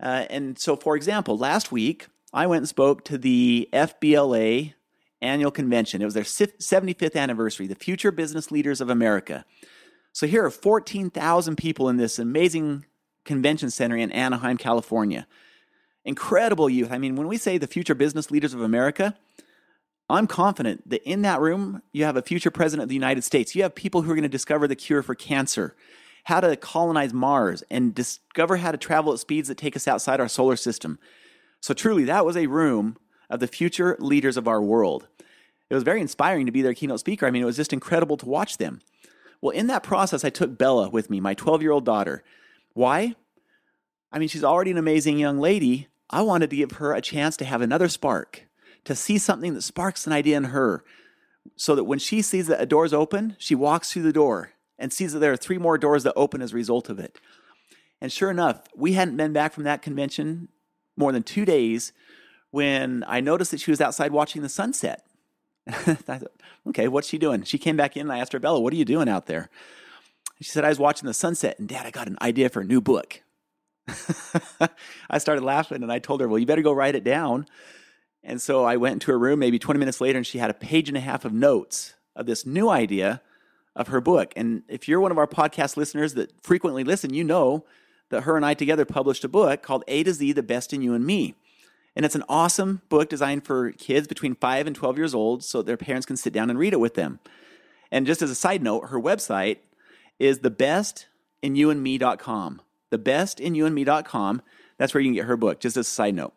Uh, 0.02 0.26
and 0.30 0.58
so, 0.60 0.76
for 0.76 0.96
example, 0.96 1.38
last 1.38 1.72
week 1.72 2.08
I 2.34 2.48
went 2.48 2.60
and 2.60 2.70
spoke 2.70 3.04
to 3.06 3.18
the 3.18 3.70
FBLA 3.74 4.74
annual 5.22 5.52
convention. 5.52 6.02
It 6.02 6.06
was 6.06 6.14
their 6.14 6.24
75th 6.24 7.16
anniversary, 7.16 7.68
the 7.68 7.76
Future 7.76 8.12
Business 8.12 8.52
Leaders 8.52 8.82
of 8.82 8.90
America. 8.90 9.46
So 10.14 10.28
here 10.28 10.46
are 10.46 10.52
14,000 10.52 11.56
people 11.56 11.90
in 11.90 11.98
this 11.98 12.20
amazing 12.20 12.86
convention 13.26 13.70
center 13.70 13.98
in 13.98 14.12
Anaheim, 14.12 14.58
California. 14.58 15.28
Incredible 16.06 16.70
youth. 16.70 16.92
I 16.92 16.98
mean, 16.98 17.16
when 17.16 17.28
we 17.28 17.38
say 17.38 17.58
the 17.58 17.68
future 17.68 17.96
business 17.96 18.32
leaders 18.32 18.54
of 18.54 18.62
America, 18.62 19.16
I'm 20.10 20.26
confident 20.26 20.90
that 20.90 21.04
in 21.04 21.22
that 21.24 21.42
room, 21.42 21.82
you 21.92 22.06
have 22.06 22.18
a 22.18 22.22
future 22.22 22.50
president 22.50 22.84
of 22.84 22.90
the 22.90 22.96
United 22.96 23.24
States. 23.24 23.56
You 23.56 23.64
have 23.64 23.76
people 23.76 24.02
who 24.02 24.12
are 24.12 24.16
going 24.16 24.24
to 24.24 24.30
discover 24.30 24.68
the 24.68 24.76
cure 24.76 25.04
for 25.04 25.14
cancer, 25.14 25.76
how 26.24 26.40
to 26.40 26.56
colonize 26.56 27.14
Mars, 27.14 27.64
and 27.70 27.94
discover 27.94 28.58
how 28.58 28.72
to 28.72 28.78
travel 28.78 29.14
at 29.14 29.20
speeds 29.20 29.50
that 29.50 29.58
take 29.58 29.76
us 29.76 29.88
outside 29.88 30.20
our 30.20 30.28
solar 30.28 30.56
system. 30.56 30.98
So, 31.62 31.74
truly, 31.74 32.06
that 32.06 32.26
was 32.26 32.38
a 32.38 32.48
room 32.48 32.98
of 33.30 33.40
the 33.40 33.48
future 33.48 33.96
leaders 34.00 34.38
of 34.38 34.48
our 34.48 34.62
world. 34.62 35.08
It 35.70 35.76
was 35.76 35.84
very 35.84 36.02
inspiring 36.02 36.46
to 36.46 36.52
be 36.52 36.62
their 36.62 36.74
keynote 36.74 37.00
speaker. 37.00 37.28
I 37.28 37.32
mean, 37.32 37.44
it 37.44 37.46
was 37.46 37.58
just 37.58 37.74
incredible 37.74 38.18
to 38.18 38.26
watch 38.26 38.58
them. 38.58 38.82
Well, 39.42 39.52
in 39.52 39.68
that 39.68 39.84
process, 39.84 40.24
I 40.24 40.30
took 40.30 40.58
Bella 40.58 40.90
with 40.90 41.10
me, 41.10 41.20
my 41.20 41.34
12 41.34 41.62
year 41.62 41.72
old 41.72 41.86
daughter. 41.86 42.24
Why? 42.74 43.16
I 44.12 44.20
mean, 44.20 44.28
she's 44.28 44.44
already 44.44 44.72
an 44.72 44.78
amazing 44.78 45.20
young 45.20 45.40
lady. 45.40 45.88
I 46.10 46.22
wanted 46.24 46.50
to 46.50 46.56
give 46.56 46.72
her 46.74 46.94
a 46.94 47.02
chance 47.02 47.38
to 47.38 47.46
have 47.46 47.62
another 47.62 47.88
spark, 47.88 48.48
to 48.86 48.96
see 48.96 49.18
something 49.18 49.54
that 49.54 49.62
sparks 49.62 50.08
an 50.08 50.14
idea 50.14 50.38
in 50.38 50.46
her, 50.46 50.84
so 51.56 51.76
that 51.76 51.84
when 51.84 52.00
she 52.00 52.22
sees 52.22 52.48
that 52.48 52.62
a 52.62 52.66
door 52.66 52.86
is 52.86 52.94
open, 52.94 53.36
she 53.38 53.54
walks 53.54 53.94
through 53.94 54.02
the 54.02 54.14
door 54.14 54.54
and 54.80 54.92
sees 54.92 55.14
that 55.14 55.20
there 55.20 55.32
are 55.32 55.38
three 55.38 55.58
more 55.58 55.78
doors 55.78 56.04
that 56.04 56.14
open 56.16 56.42
as 56.42 56.52
a 56.52 56.56
result 56.56 56.90
of 56.90 57.00
it. 57.00 57.20
And 58.02 58.12
sure 58.12 58.32
enough, 58.32 58.62
we 58.76 58.94
hadn't 58.94 59.18
been 59.18 59.34
back 59.34 59.54
from 59.54 59.66
that 59.66 59.82
convention 59.82 60.48
more 61.00 61.12
than 61.12 61.24
two 61.24 61.46
days 61.46 61.94
when 62.52 63.04
I 63.08 63.22
noticed 63.22 63.52
that 63.52 63.60
she 63.60 63.72
was 63.72 63.82
outside 63.82 64.12
watching 64.12 64.42
the 64.42 64.50
sunset. 64.50 65.06
I 65.68 65.74
thought, 65.74 66.24
okay, 66.68 66.88
what's 66.88 67.08
she 67.08 67.18
doing? 67.18 67.44
She 67.44 67.58
came 67.58 67.78
back 67.78 67.96
in 67.96 68.02
and 68.04 68.12
I 68.12 68.20
asked 68.20 68.34
her, 68.34 68.40
Bella, 68.40 68.60
what 68.60 68.74
are 68.74 68.78
you 68.78 68.86
doing 68.86 69.08
out 69.08 69.26
there? 69.26 69.50
She 70.42 70.50
said, 70.50 70.66
I 70.66 70.70
was 70.70 70.80
watching 70.80 71.08
the 71.08 71.14
sunset 71.14 71.58
and 71.60 71.68
dad, 71.68 71.86
I 71.86 71.92
got 71.92 72.08
an 72.08 72.18
idea 72.22 72.50
for 72.50 72.62
a 72.62 72.66
new 72.66 72.82
book. 72.82 73.22
I 75.10 75.18
started 75.18 75.44
laughing 75.44 75.84
and 75.84 75.92
I 75.92 76.00
told 76.00 76.22
her, 76.22 76.28
well, 76.28 76.40
you 76.40 76.46
better 76.46 76.62
go 76.62 76.72
write 76.72 76.96
it 76.96 77.04
down. 77.04 77.46
And 78.24 78.42
so 78.42 78.66
I 78.66 78.78
went 78.78 78.94
into 78.94 79.12
her 79.12 79.20
room 79.20 79.40
maybe 79.40 79.60
20 79.60 79.80
minutes 79.80 80.02
later 80.02 80.18
and 80.18 80.28
she 80.28 80.38
had 80.38 80.50
a 80.50 80.54
page 80.54 80.90
and 80.90 80.98
a 80.98 81.02
half 81.02 81.26
of 81.26 81.34
notes 81.34 81.96
of 82.16 82.26
this 82.26 82.46
new 82.46 82.70
idea 82.70 83.22
of 83.76 83.88
her 83.88 84.02
book. 84.02 84.34
And 84.36 84.64
if 84.68 84.88
you're 84.88 85.00
one 85.00 85.12
of 85.12 85.18
our 85.18 85.28
podcast 85.28 85.78
listeners 85.78 86.16
that 86.16 86.32
frequently 86.44 86.84
listen, 86.84 87.14
you 87.14 87.24
know 87.24 87.66
that 88.10 88.22
her 88.22 88.36
and 88.36 88.46
I 88.46 88.54
together 88.54 88.86
published 88.86 89.24
a 89.24 89.30
book 89.30 89.62
called 89.62 89.84
A 89.88 90.04
to 90.04 90.14
Z 90.14 90.34
The 90.34 90.44
Best 90.44 90.74
in 90.74 90.82
You 90.82 90.94
and 90.94 91.06
Me. 91.06 91.36
And 91.96 92.06
it's 92.06 92.16
an 92.16 92.24
awesome 92.30 92.82
book 92.90 93.10
designed 93.10 93.46
for 93.46 93.72
kids 93.72 94.08
between 94.08 94.36
5 94.36 94.68
and 94.68 94.76
12 94.76 94.98
years 94.98 95.14
old 95.14 95.44
so 95.44 95.62
their 95.62 95.78
parents 95.78 96.06
can 96.06 96.18
sit 96.18 96.34
down 96.34 96.50
and 96.50 96.58
read 96.58 96.74
it 96.74 96.80
with 96.80 96.94
them. 96.94 97.20
And 97.92 98.06
just 98.06 98.22
as 98.22 98.30
a 98.30 98.36
side 98.36 98.62
note, 98.62 98.90
her 98.90 99.00
website 99.00 99.58
is 100.20 100.40
thebestinyouandme.com. 100.40 102.62
Thebestinyouandme.com. 102.92 104.42
That's 104.78 104.94
where 104.94 105.02
you 105.02 105.10
can 105.10 105.16
get 105.16 105.26
her 105.26 105.38
book, 105.38 105.60
just 105.60 105.78
as 105.78 105.88
a 105.88 105.90
side 105.90 106.16
note. 106.16 106.34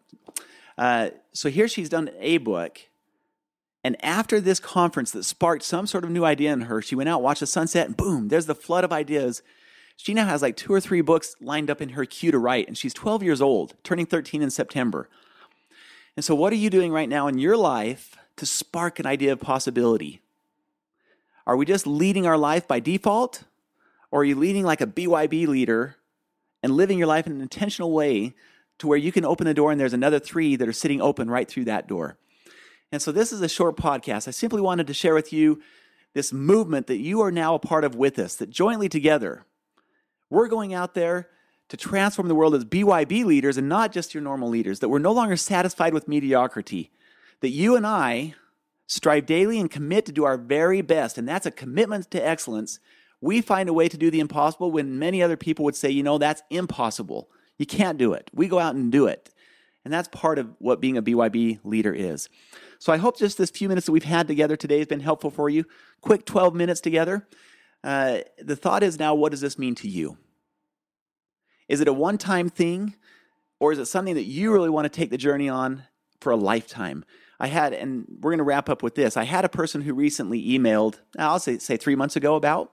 Uh, 0.77 1.11
so 1.33 1.51
here 1.51 1.69
she's 1.69 1.89
done 1.89 2.11
a 2.19 2.39
book. 2.39 2.81
And 3.85 4.03
after 4.05 4.41
this 4.41 4.61
conference 4.61 5.11
that 5.11 5.25
sparked 5.25 5.65
some 5.65 5.87
sort 5.87 6.05
of 6.05 6.11
new 6.11 6.25
idea 6.25 6.53
in 6.53 6.63
her, 6.63 6.81
she 6.81 6.95
went 6.95 7.09
out, 7.09 7.23
watched 7.23 7.41
the 7.41 7.47
sunset, 7.47 7.87
and 7.87 7.97
boom, 7.97 8.29
there's 8.29 8.47
the 8.47 8.55
flood 8.55 8.85
of 8.85 8.93
ideas. 8.93 9.43
She 10.03 10.15
now 10.15 10.27
has 10.27 10.43
like 10.43 10.57
two 10.57 10.73
or 10.73 10.81
three 10.81 11.01
books 11.01 11.37
lined 11.41 11.71
up 11.71 11.81
in 11.81 11.91
her 11.91 12.05
queue 12.05 12.33
to 12.33 12.39
write, 12.41 12.67
and 12.67 12.77
she's 12.77 12.93
12 12.93 13.23
years 13.23 13.41
old, 13.41 13.75
turning 13.85 14.05
13 14.05 14.43
in 14.43 14.51
September. 14.51 15.09
And 16.17 16.25
so, 16.25 16.35
what 16.35 16.53
are 16.53 16.57
you 16.57 16.71
doing 16.71 16.91
right 16.91 17.09
now 17.09 17.29
in 17.29 17.39
your 17.39 17.57
life 17.57 18.17
to 18.35 18.45
spark 18.45 18.99
an 18.99 19.07
idea 19.07 19.31
of 19.31 19.39
possibility? 19.39 20.21
Are 21.47 21.57
we 21.57 21.65
just 21.65 21.87
leading 21.87 22.27
our 22.27 22.37
life 22.37 22.67
by 22.67 22.81
default? 22.81 23.45
Or 24.11 24.23
are 24.23 24.25
you 24.25 24.35
leading 24.35 24.65
like 24.65 24.81
a 24.81 24.89
BYB 24.89 25.47
leader 25.47 25.95
and 26.65 26.75
living 26.75 26.99
your 26.99 27.07
life 27.07 27.29
in 27.29 27.35
an 27.35 27.41
intentional 27.41 27.93
way 27.93 28.35
to 28.81 28.89
where 28.89 28.99
you 28.99 29.13
can 29.13 29.25
open 29.25 29.47
the 29.47 29.55
door 29.55 29.71
and 29.71 29.81
there's 29.81 29.95
another 29.95 30.19
three 30.19 30.57
that 30.57 30.67
are 30.67 30.73
sitting 30.73 31.01
open 31.01 31.31
right 31.31 31.49
through 31.49 31.67
that 31.67 31.87
door? 31.87 32.19
And 32.91 33.01
so, 33.01 33.13
this 33.13 33.31
is 33.31 33.41
a 33.41 33.49
short 33.49 33.77
podcast. 33.77 34.27
I 34.27 34.33
simply 34.33 34.63
wanted 34.63 34.89
to 34.89 34.95
share 34.95 35.15
with 35.15 35.33
you 35.33 35.63
this 36.13 36.33
movement 36.33 36.89
that 36.89 36.99
you 36.99 37.21
are 37.21 37.31
now 37.31 37.55
a 37.55 37.61
part 37.61 37.85
of 37.85 37.95
with 37.95 38.19
us, 38.19 38.35
that 38.35 38.51
jointly 38.51 38.89
together, 38.89 39.47
we're 40.33 40.49
going 40.49 40.73
out 40.73 40.95
there 40.95 41.29
to 41.69 41.77
transform 41.77 42.27
the 42.27 42.35
world 42.35 42.55
as 42.55 42.65
BYB 42.65 43.25
leaders 43.25 43.59
and 43.59 43.69
not 43.69 43.93
just 43.93 44.15
your 44.15 44.23
normal 44.23 44.49
leaders, 44.49 44.81
that 44.81 44.89
we're 44.89 44.99
no 44.99 45.13
longer 45.13 45.37
satisfied 45.37 45.93
with 45.93 46.09
mediocrity, 46.09 46.91
that 47.41 47.51
you 47.51 47.77
and 47.77 47.87
I 47.87 48.35
strive 48.87 49.27
daily 49.27 49.61
and 49.61 49.71
commit 49.71 50.07
to 50.07 50.13
do 50.13 50.25
our 50.25 50.39
very 50.39 50.81
best, 50.81 51.19
and 51.19 51.29
that's 51.29 51.45
a 51.45 51.51
commitment 51.51 52.11
to 52.11 52.27
excellence. 52.27 52.79
We 53.21 53.43
find 53.43 53.69
a 53.69 53.75
way 53.75 53.89
to 53.89 53.97
do 53.99 54.11
the 54.11 54.21
impossible 54.21 54.73
when 54.73 54.99
many 54.99 55.23
other 55.23 55.37
people 55.37 55.67
would 55.67 55.77
say, 55.77 55.91
you 55.91 56.03
know, 56.03 56.17
that's 56.17 56.43
impossible. 56.49 57.29
You 57.59 57.67
can't 57.67 57.99
do 57.99 58.15
it. 58.15 58.31
We 58.33 58.49
go 58.49 58.59
out 58.59 58.75
and 58.75 58.91
do 58.91 59.07
it. 59.07 59.29
And 59.85 59.93
that's 59.93 60.09
part 60.09 60.39
of 60.39 60.49
what 60.59 60.81
being 60.81 60.97
a 60.97 61.03
BYB 61.03 61.61
leader 61.63 61.93
is. 61.93 62.29
So 62.79 62.93
I 62.93 62.97
hope 62.97 63.19
just 63.19 63.37
this 63.37 63.51
few 63.51 63.69
minutes 63.69 63.87
that 63.87 63.93
we've 63.93 64.05
had 64.05 64.29
together 64.29 64.57
today 64.57 64.79
has 64.79 64.87
been 64.87 65.01
helpful 65.01 65.31
for 65.31 65.51
you. 65.51 65.65
Quick 66.01 66.25
12 66.25 66.55
minutes 66.55 66.81
together. 66.81 67.27
Uh, 67.85 68.19
the 68.39 68.57
thought 68.57 68.83
is 68.83 68.99
now, 68.99 69.15
what 69.15 69.31
does 69.31 69.41
this 69.41 69.59
mean 69.59 69.75
to 69.77 69.89
you? 69.89 70.19
Is 71.73 71.81
it 71.81 71.89
a 71.89 71.93
one 71.93 72.19
time 72.19 72.51
thing 72.51 72.97
or 73.59 73.73
is 73.73 73.79
it 73.79 73.87
something 73.87 74.15
that 74.17 74.25
you 74.25 74.53
really 74.53 74.69
want 74.69 74.85
to 74.85 74.91
take 74.91 75.09
the 75.09 75.17
journey 75.17 75.49
on 75.49 75.85
for 76.21 76.31
a 76.31 76.37
lifetime? 76.37 77.03
I 77.41 77.47
had, 77.47 77.73
and 77.73 78.05
we're 78.21 78.33
going 78.33 78.39
to 78.39 78.45
wrap 78.45 78.69
up 78.69 78.83
with 78.83 78.95
this. 78.95 79.17
I 79.17 79.25
had 79.25 79.47
a 79.47 79.49
person 79.49 79.81
who 79.81 79.95
recently 79.95 80.45
emailed, 80.51 80.97
I'll 81.19 81.39
say, 81.39 81.57
say 81.57 81.79
three 81.79 81.97
months 81.97 82.15
ago 82.15 82.35
about, 82.35 82.73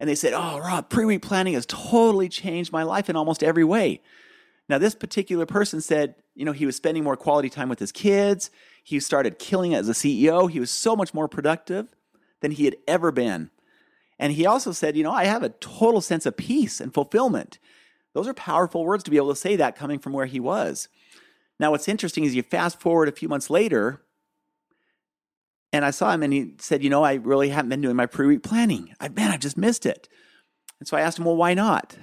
and 0.00 0.10
they 0.10 0.16
said, 0.16 0.32
Oh, 0.34 0.58
Rob, 0.58 0.90
pre 0.90 1.04
week 1.04 1.22
planning 1.22 1.54
has 1.54 1.66
totally 1.66 2.28
changed 2.28 2.72
my 2.72 2.82
life 2.82 3.08
in 3.08 3.14
almost 3.14 3.44
every 3.44 3.62
way. 3.62 4.02
Now, 4.68 4.78
this 4.78 4.96
particular 4.96 5.46
person 5.46 5.80
said, 5.80 6.16
you 6.34 6.44
know, 6.44 6.52
he 6.52 6.66
was 6.66 6.74
spending 6.74 7.04
more 7.04 7.16
quality 7.16 7.48
time 7.48 7.68
with 7.68 7.78
his 7.78 7.92
kids. 7.92 8.50
He 8.82 8.98
started 8.98 9.38
killing 9.38 9.70
it 9.70 9.78
as 9.78 9.88
a 9.88 9.92
CEO. 9.92 10.50
He 10.50 10.58
was 10.58 10.72
so 10.72 10.96
much 10.96 11.14
more 11.14 11.28
productive 11.28 11.94
than 12.40 12.50
he 12.50 12.64
had 12.64 12.76
ever 12.88 13.12
been. 13.12 13.50
And 14.18 14.32
he 14.32 14.46
also 14.46 14.72
said, 14.72 14.96
you 14.96 15.04
know, 15.04 15.12
I 15.12 15.26
have 15.26 15.44
a 15.44 15.50
total 15.50 16.00
sense 16.00 16.26
of 16.26 16.36
peace 16.36 16.80
and 16.80 16.92
fulfillment. 16.92 17.60
Those 18.14 18.28
are 18.28 18.34
powerful 18.34 18.84
words 18.84 19.04
to 19.04 19.10
be 19.10 19.16
able 19.16 19.30
to 19.30 19.36
say 19.36 19.56
that 19.56 19.76
coming 19.76 19.98
from 19.98 20.12
where 20.12 20.26
he 20.26 20.40
was. 20.40 20.88
Now, 21.58 21.70
what's 21.70 21.88
interesting 21.88 22.24
is 22.24 22.34
you 22.34 22.42
fast 22.42 22.80
forward 22.80 23.08
a 23.08 23.12
few 23.12 23.28
months 23.28 23.50
later, 23.50 24.02
and 25.72 25.84
I 25.84 25.90
saw 25.90 26.10
him 26.12 26.22
and 26.22 26.32
he 26.32 26.54
said, 26.58 26.82
You 26.82 26.90
know, 26.90 27.04
I 27.04 27.14
really 27.14 27.50
haven't 27.50 27.68
been 27.68 27.80
doing 27.80 27.96
my 27.96 28.06
pre 28.06 28.26
week 28.26 28.42
planning. 28.42 28.94
I, 28.98 29.08
man, 29.08 29.30
I've 29.30 29.40
just 29.40 29.56
missed 29.56 29.86
it. 29.86 30.08
And 30.78 30.88
so 30.88 30.96
I 30.96 31.02
asked 31.02 31.18
him, 31.18 31.24
Well, 31.24 31.36
why 31.36 31.54
not? 31.54 31.96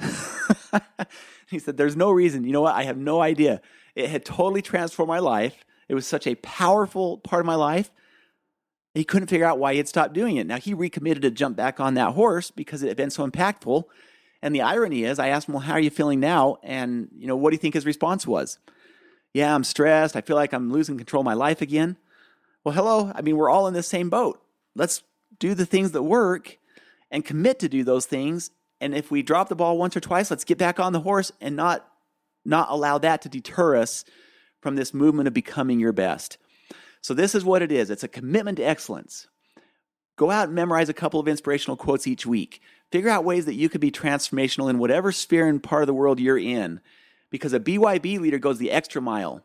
he 1.49 1.59
said, 1.59 1.77
There's 1.77 1.97
no 1.97 2.11
reason. 2.11 2.43
You 2.43 2.53
know 2.53 2.61
what? 2.61 2.75
I 2.75 2.83
have 2.83 2.97
no 2.97 3.21
idea. 3.21 3.61
It 3.95 4.09
had 4.09 4.23
totally 4.23 4.61
transformed 4.61 5.09
my 5.09 5.19
life. 5.19 5.65
It 5.89 5.95
was 5.95 6.05
such 6.05 6.27
a 6.27 6.35
powerful 6.35 7.17
part 7.17 7.39
of 7.41 7.45
my 7.45 7.55
life. 7.55 7.91
He 8.93 9.03
couldn't 9.03 9.27
figure 9.27 9.45
out 9.45 9.59
why 9.59 9.73
he 9.73 9.77
had 9.77 9.87
stopped 9.87 10.13
doing 10.13 10.37
it. 10.37 10.47
Now, 10.47 10.57
he 10.57 10.73
recommitted 10.73 11.21
to 11.23 11.31
jump 11.31 11.55
back 11.55 11.79
on 11.79 11.93
that 11.95 12.13
horse 12.13 12.51
because 12.51 12.83
it 12.83 12.87
had 12.87 12.97
been 12.97 13.09
so 13.09 13.27
impactful. 13.27 13.83
And 14.41 14.53
the 14.53 14.61
irony 14.61 15.03
is, 15.03 15.19
I 15.19 15.29
asked 15.29 15.47
him, 15.47 15.53
Well, 15.55 15.63
how 15.63 15.73
are 15.73 15.79
you 15.79 15.89
feeling 15.89 16.19
now? 16.19 16.57
And, 16.63 17.09
you 17.17 17.27
know, 17.27 17.35
what 17.35 17.51
do 17.51 17.55
you 17.55 17.59
think 17.59 17.73
his 17.73 17.85
response 17.85 18.27
was? 18.27 18.59
Yeah, 19.33 19.53
I'm 19.53 19.63
stressed. 19.63 20.15
I 20.15 20.21
feel 20.21 20.35
like 20.35 20.53
I'm 20.53 20.71
losing 20.71 20.97
control 20.97 21.21
of 21.21 21.25
my 21.25 21.33
life 21.33 21.61
again. 21.61 21.97
Well, 22.63 22.73
hello. 22.73 23.11
I 23.15 23.21
mean, 23.21 23.37
we're 23.37 23.49
all 23.49 23.67
in 23.67 23.73
the 23.73 23.83
same 23.83 24.09
boat. 24.09 24.41
Let's 24.75 25.03
do 25.39 25.53
the 25.53 25.65
things 25.65 25.91
that 25.91 26.03
work 26.03 26.57
and 27.11 27.25
commit 27.25 27.59
to 27.59 27.69
do 27.69 27.83
those 27.83 28.05
things. 28.05 28.51
And 28.79 28.93
if 28.93 29.09
we 29.09 29.23
drop 29.23 29.49
the 29.49 29.55
ball 29.55 29.77
once 29.77 29.95
or 29.95 29.99
twice, 29.99 30.29
let's 30.29 30.43
get 30.43 30.57
back 30.57 30.79
on 30.79 30.93
the 30.93 31.01
horse 31.01 31.31
and 31.41 31.55
not 31.55 31.87
not 32.45 32.69
allow 32.69 32.97
that 32.97 33.21
to 33.23 33.29
deter 33.29 33.75
us 33.75 34.05
from 34.61 34.75
this 34.75 34.93
movement 34.93 35.27
of 35.27 35.33
becoming 35.33 35.79
your 35.79 35.91
best. 35.91 36.37
So 37.01 37.13
this 37.13 37.35
is 37.35 37.43
what 37.43 37.61
it 37.61 37.71
is. 37.71 37.89
It's 37.89 38.03
a 38.03 38.07
commitment 38.07 38.57
to 38.57 38.63
excellence. 38.63 39.27
Go 40.17 40.31
out 40.31 40.47
and 40.47 40.55
memorize 40.55 40.89
a 40.89 40.93
couple 40.93 41.19
of 41.19 41.27
inspirational 41.27 41.77
quotes 41.77 42.07
each 42.07 42.25
week. 42.25 42.61
Figure 42.91 43.09
out 43.09 43.23
ways 43.23 43.45
that 43.45 43.53
you 43.53 43.69
could 43.69 43.81
be 43.81 43.91
transformational 43.91 44.69
in 44.69 44.79
whatever 44.79 45.11
sphere 45.11 45.47
and 45.47 45.61
part 45.61 45.83
of 45.83 45.87
the 45.87 45.93
world 45.93 46.19
you're 46.19 46.37
in. 46.37 46.81
Because 47.29 47.53
a 47.53 47.59
BYB 47.59 48.19
leader 48.19 48.39
goes 48.39 48.57
the 48.57 48.71
extra 48.71 49.01
mile. 49.01 49.43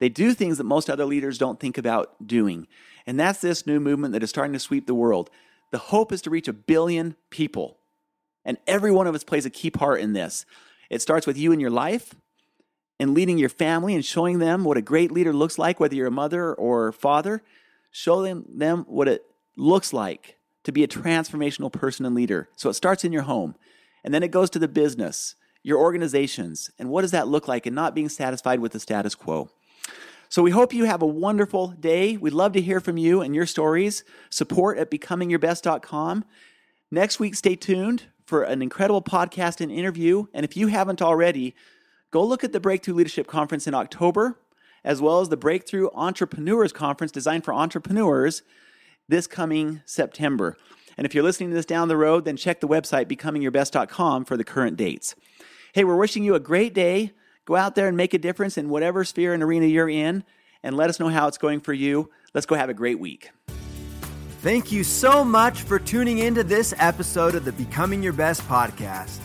They 0.00 0.08
do 0.08 0.34
things 0.34 0.58
that 0.58 0.64
most 0.64 0.90
other 0.90 1.04
leaders 1.04 1.38
don't 1.38 1.60
think 1.60 1.78
about 1.78 2.26
doing. 2.26 2.66
And 3.06 3.20
that's 3.20 3.40
this 3.40 3.66
new 3.66 3.78
movement 3.78 4.12
that 4.12 4.22
is 4.22 4.30
starting 4.30 4.54
to 4.54 4.58
sweep 4.58 4.86
the 4.86 4.94
world. 4.94 5.30
The 5.70 5.78
hope 5.78 6.10
is 6.12 6.22
to 6.22 6.30
reach 6.30 6.48
a 6.48 6.52
billion 6.52 7.14
people. 7.28 7.78
And 8.44 8.58
every 8.66 8.90
one 8.90 9.06
of 9.06 9.14
us 9.14 9.22
plays 9.22 9.46
a 9.46 9.50
key 9.50 9.70
part 9.70 10.00
in 10.00 10.14
this. 10.14 10.44
It 10.88 11.02
starts 11.02 11.26
with 11.26 11.38
you 11.38 11.52
and 11.52 11.60
your 11.60 11.70
life 11.70 12.14
and 12.98 13.14
leading 13.14 13.38
your 13.38 13.48
family 13.48 13.94
and 13.94 14.04
showing 14.04 14.38
them 14.38 14.64
what 14.64 14.76
a 14.76 14.82
great 14.82 15.12
leader 15.12 15.32
looks 15.32 15.58
like, 15.58 15.78
whether 15.78 15.94
you're 15.94 16.08
a 16.08 16.10
mother 16.10 16.52
or 16.54 16.90
father, 16.90 17.42
showing 17.92 18.44
them 18.48 18.84
what 18.88 19.06
it 19.06 19.24
looks 19.60 19.92
like 19.92 20.38
to 20.64 20.72
be 20.72 20.82
a 20.82 20.88
transformational 20.88 21.72
person 21.72 22.04
and 22.04 22.14
leader. 22.14 22.48
So 22.56 22.70
it 22.70 22.74
starts 22.74 23.04
in 23.04 23.12
your 23.12 23.22
home. 23.22 23.54
And 24.02 24.14
then 24.14 24.22
it 24.22 24.30
goes 24.30 24.50
to 24.50 24.58
the 24.58 24.68
business, 24.68 25.34
your 25.62 25.78
organizations, 25.78 26.70
and 26.78 26.88
what 26.88 27.02
does 27.02 27.10
that 27.10 27.28
look 27.28 27.46
like 27.46 27.66
and 27.66 27.74
not 27.74 27.94
being 27.94 28.08
satisfied 28.08 28.60
with 28.60 28.72
the 28.72 28.80
status 28.80 29.14
quo. 29.14 29.50
So 30.28 30.42
we 30.42 30.52
hope 30.52 30.72
you 30.72 30.84
have 30.84 31.02
a 31.02 31.06
wonderful 31.06 31.68
day. 31.68 32.16
We'd 32.16 32.32
love 32.32 32.52
to 32.52 32.60
hear 32.60 32.80
from 32.80 32.96
you 32.96 33.20
and 33.20 33.34
your 33.34 33.46
stories. 33.46 34.04
Support 34.30 34.78
at 34.78 34.90
becomingyourbest.com. 34.90 36.24
Next 36.90 37.20
week, 37.20 37.34
stay 37.34 37.56
tuned 37.56 38.04
for 38.24 38.44
an 38.44 38.62
incredible 38.62 39.02
podcast 39.02 39.60
and 39.60 39.72
interview. 39.72 40.26
And 40.32 40.44
if 40.44 40.56
you 40.56 40.68
haven't 40.68 41.02
already, 41.02 41.54
go 42.10 42.24
look 42.24 42.44
at 42.44 42.52
the 42.52 42.60
Breakthrough 42.60 42.94
Leadership 42.94 43.26
Conference 43.26 43.66
in 43.66 43.74
October, 43.74 44.38
as 44.84 45.02
well 45.02 45.20
as 45.20 45.28
the 45.28 45.36
Breakthrough 45.36 45.88
Entrepreneurs 45.94 46.72
Conference 46.72 47.10
designed 47.10 47.44
for 47.44 47.52
entrepreneurs 47.52 48.42
this 49.10 49.26
coming 49.26 49.82
September. 49.84 50.56
And 50.96 51.06
if 51.06 51.14
you're 51.14 51.24
listening 51.24 51.50
to 51.50 51.56
this 51.56 51.66
down 51.66 51.88
the 51.88 51.96
road, 51.96 52.24
then 52.24 52.36
check 52.36 52.60
the 52.60 52.68
website 52.68 53.06
becomingyourbest.com 53.06 54.24
for 54.24 54.36
the 54.36 54.44
current 54.44 54.76
dates. 54.76 55.14
Hey, 55.72 55.84
we're 55.84 55.96
wishing 55.96 56.24
you 56.24 56.34
a 56.34 56.40
great 56.40 56.74
day. 56.74 57.12
Go 57.44 57.56
out 57.56 57.74
there 57.74 57.88
and 57.88 57.96
make 57.96 58.14
a 58.14 58.18
difference 58.18 58.58
in 58.58 58.68
whatever 58.68 59.04
sphere 59.04 59.34
and 59.34 59.42
arena 59.42 59.66
you're 59.66 59.88
in, 59.88 60.24
and 60.62 60.76
let 60.76 60.90
us 60.90 61.00
know 61.00 61.08
how 61.08 61.26
it's 61.26 61.38
going 61.38 61.60
for 61.60 61.72
you. 61.72 62.10
Let's 62.34 62.46
go 62.46 62.54
have 62.54 62.68
a 62.68 62.74
great 62.74 62.98
week. 63.00 63.30
Thank 64.42 64.72
you 64.72 64.84
so 64.84 65.24
much 65.24 65.62
for 65.62 65.78
tuning 65.78 66.18
into 66.18 66.42
this 66.42 66.72
episode 66.78 67.34
of 67.34 67.44
the 67.44 67.52
Becoming 67.52 68.02
Your 68.02 68.12
Best 68.12 68.42
podcast. 68.42 69.20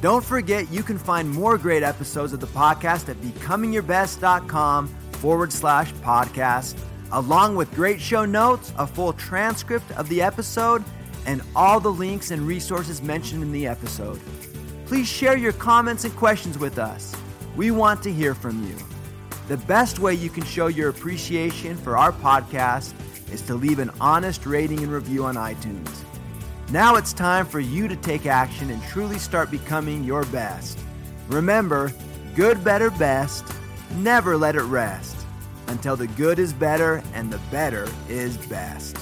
Don't 0.00 0.24
forget 0.24 0.70
you 0.70 0.82
can 0.82 0.98
find 0.98 1.30
more 1.30 1.58
great 1.58 1.82
episodes 1.82 2.32
of 2.32 2.40
the 2.40 2.46
podcast 2.46 3.08
at 3.08 3.16
becomingyourbest.com 3.16 4.88
forward 5.12 5.52
slash 5.52 5.92
podcast, 5.94 6.78
along 7.12 7.56
with 7.56 7.74
great 7.74 8.00
show 8.00 8.24
notes, 8.24 8.72
a 8.78 8.86
full 8.86 9.12
transcript 9.12 9.90
of 9.92 10.08
the 10.08 10.22
episode, 10.22 10.84
and 11.26 11.42
all 11.54 11.80
the 11.80 11.92
links 11.92 12.30
and 12.30 12.42
resources 12.42 13.02
mentioned 13.02 13.42
in 13.42 13.52
the 13.52 13.66
episode. 13.66 14.20
Please 14.86 15.08
share 15.08 15.36
your 15.36 15.52
comments 15.52 16.04
and 16.04 16.14
questions 16.16 16.58
with 16.58 16.78
us. 16.78 17.14
We 17.56 17.70
want 17.70 18.02
to 18.04 18.12
hear 18.12 18.34
from 18.34 18.66
you. 18.66 18.76
The 19.48 19.58
best 19.58 19.98
way 19.98 20.14
you 20.14 20.30
can 20.30 20.44
show 20.44 20.68
your 20.68 20.88
appreciation 20.88 21.76
for 21.76 21.96
our 21.96 22.12
podcast 22.12 22.92
is 23.32 23.42
to 23.42 23.54
leave 23.54 23.78
an 23.78 23.90
honest 24.00 24.46
rating 24.46 24.82
and 24.82 24.92
review 24.92 25.24
on 25.24 25.34
iTunes. 25.34 26.04
Now 26.70 26.96
it's 26.96 27.12
time 27.12 27.46
for 27.46 27.60
you 27.60 27.88
to 27.88 27.96
take 27.96 28.26
action 28.26 28.70
and 28.70 28.82
truly 28.84 29.18
start 29.18 29.50
becoming 29.50 30.04
your 30.04 30.24
best. 30.26 30.78
Remember, 31.28 31.92
good, 32.34 32.62
better, 32.62 32.90
best. 32.90 33.44
Never 33.96 34.36
let 34.36 34.54
it 34.54 34.62
rest 34.62 35.19
until 35.70 35.96
the 35.96 36.08
good 36.08 36.38
is 36.38 36.52
better 36.52 37.02
and 37.14 37.32
the 37.32 37.38
better 37.50 37.88
is 38.08 38.36
best. 38.48 38.96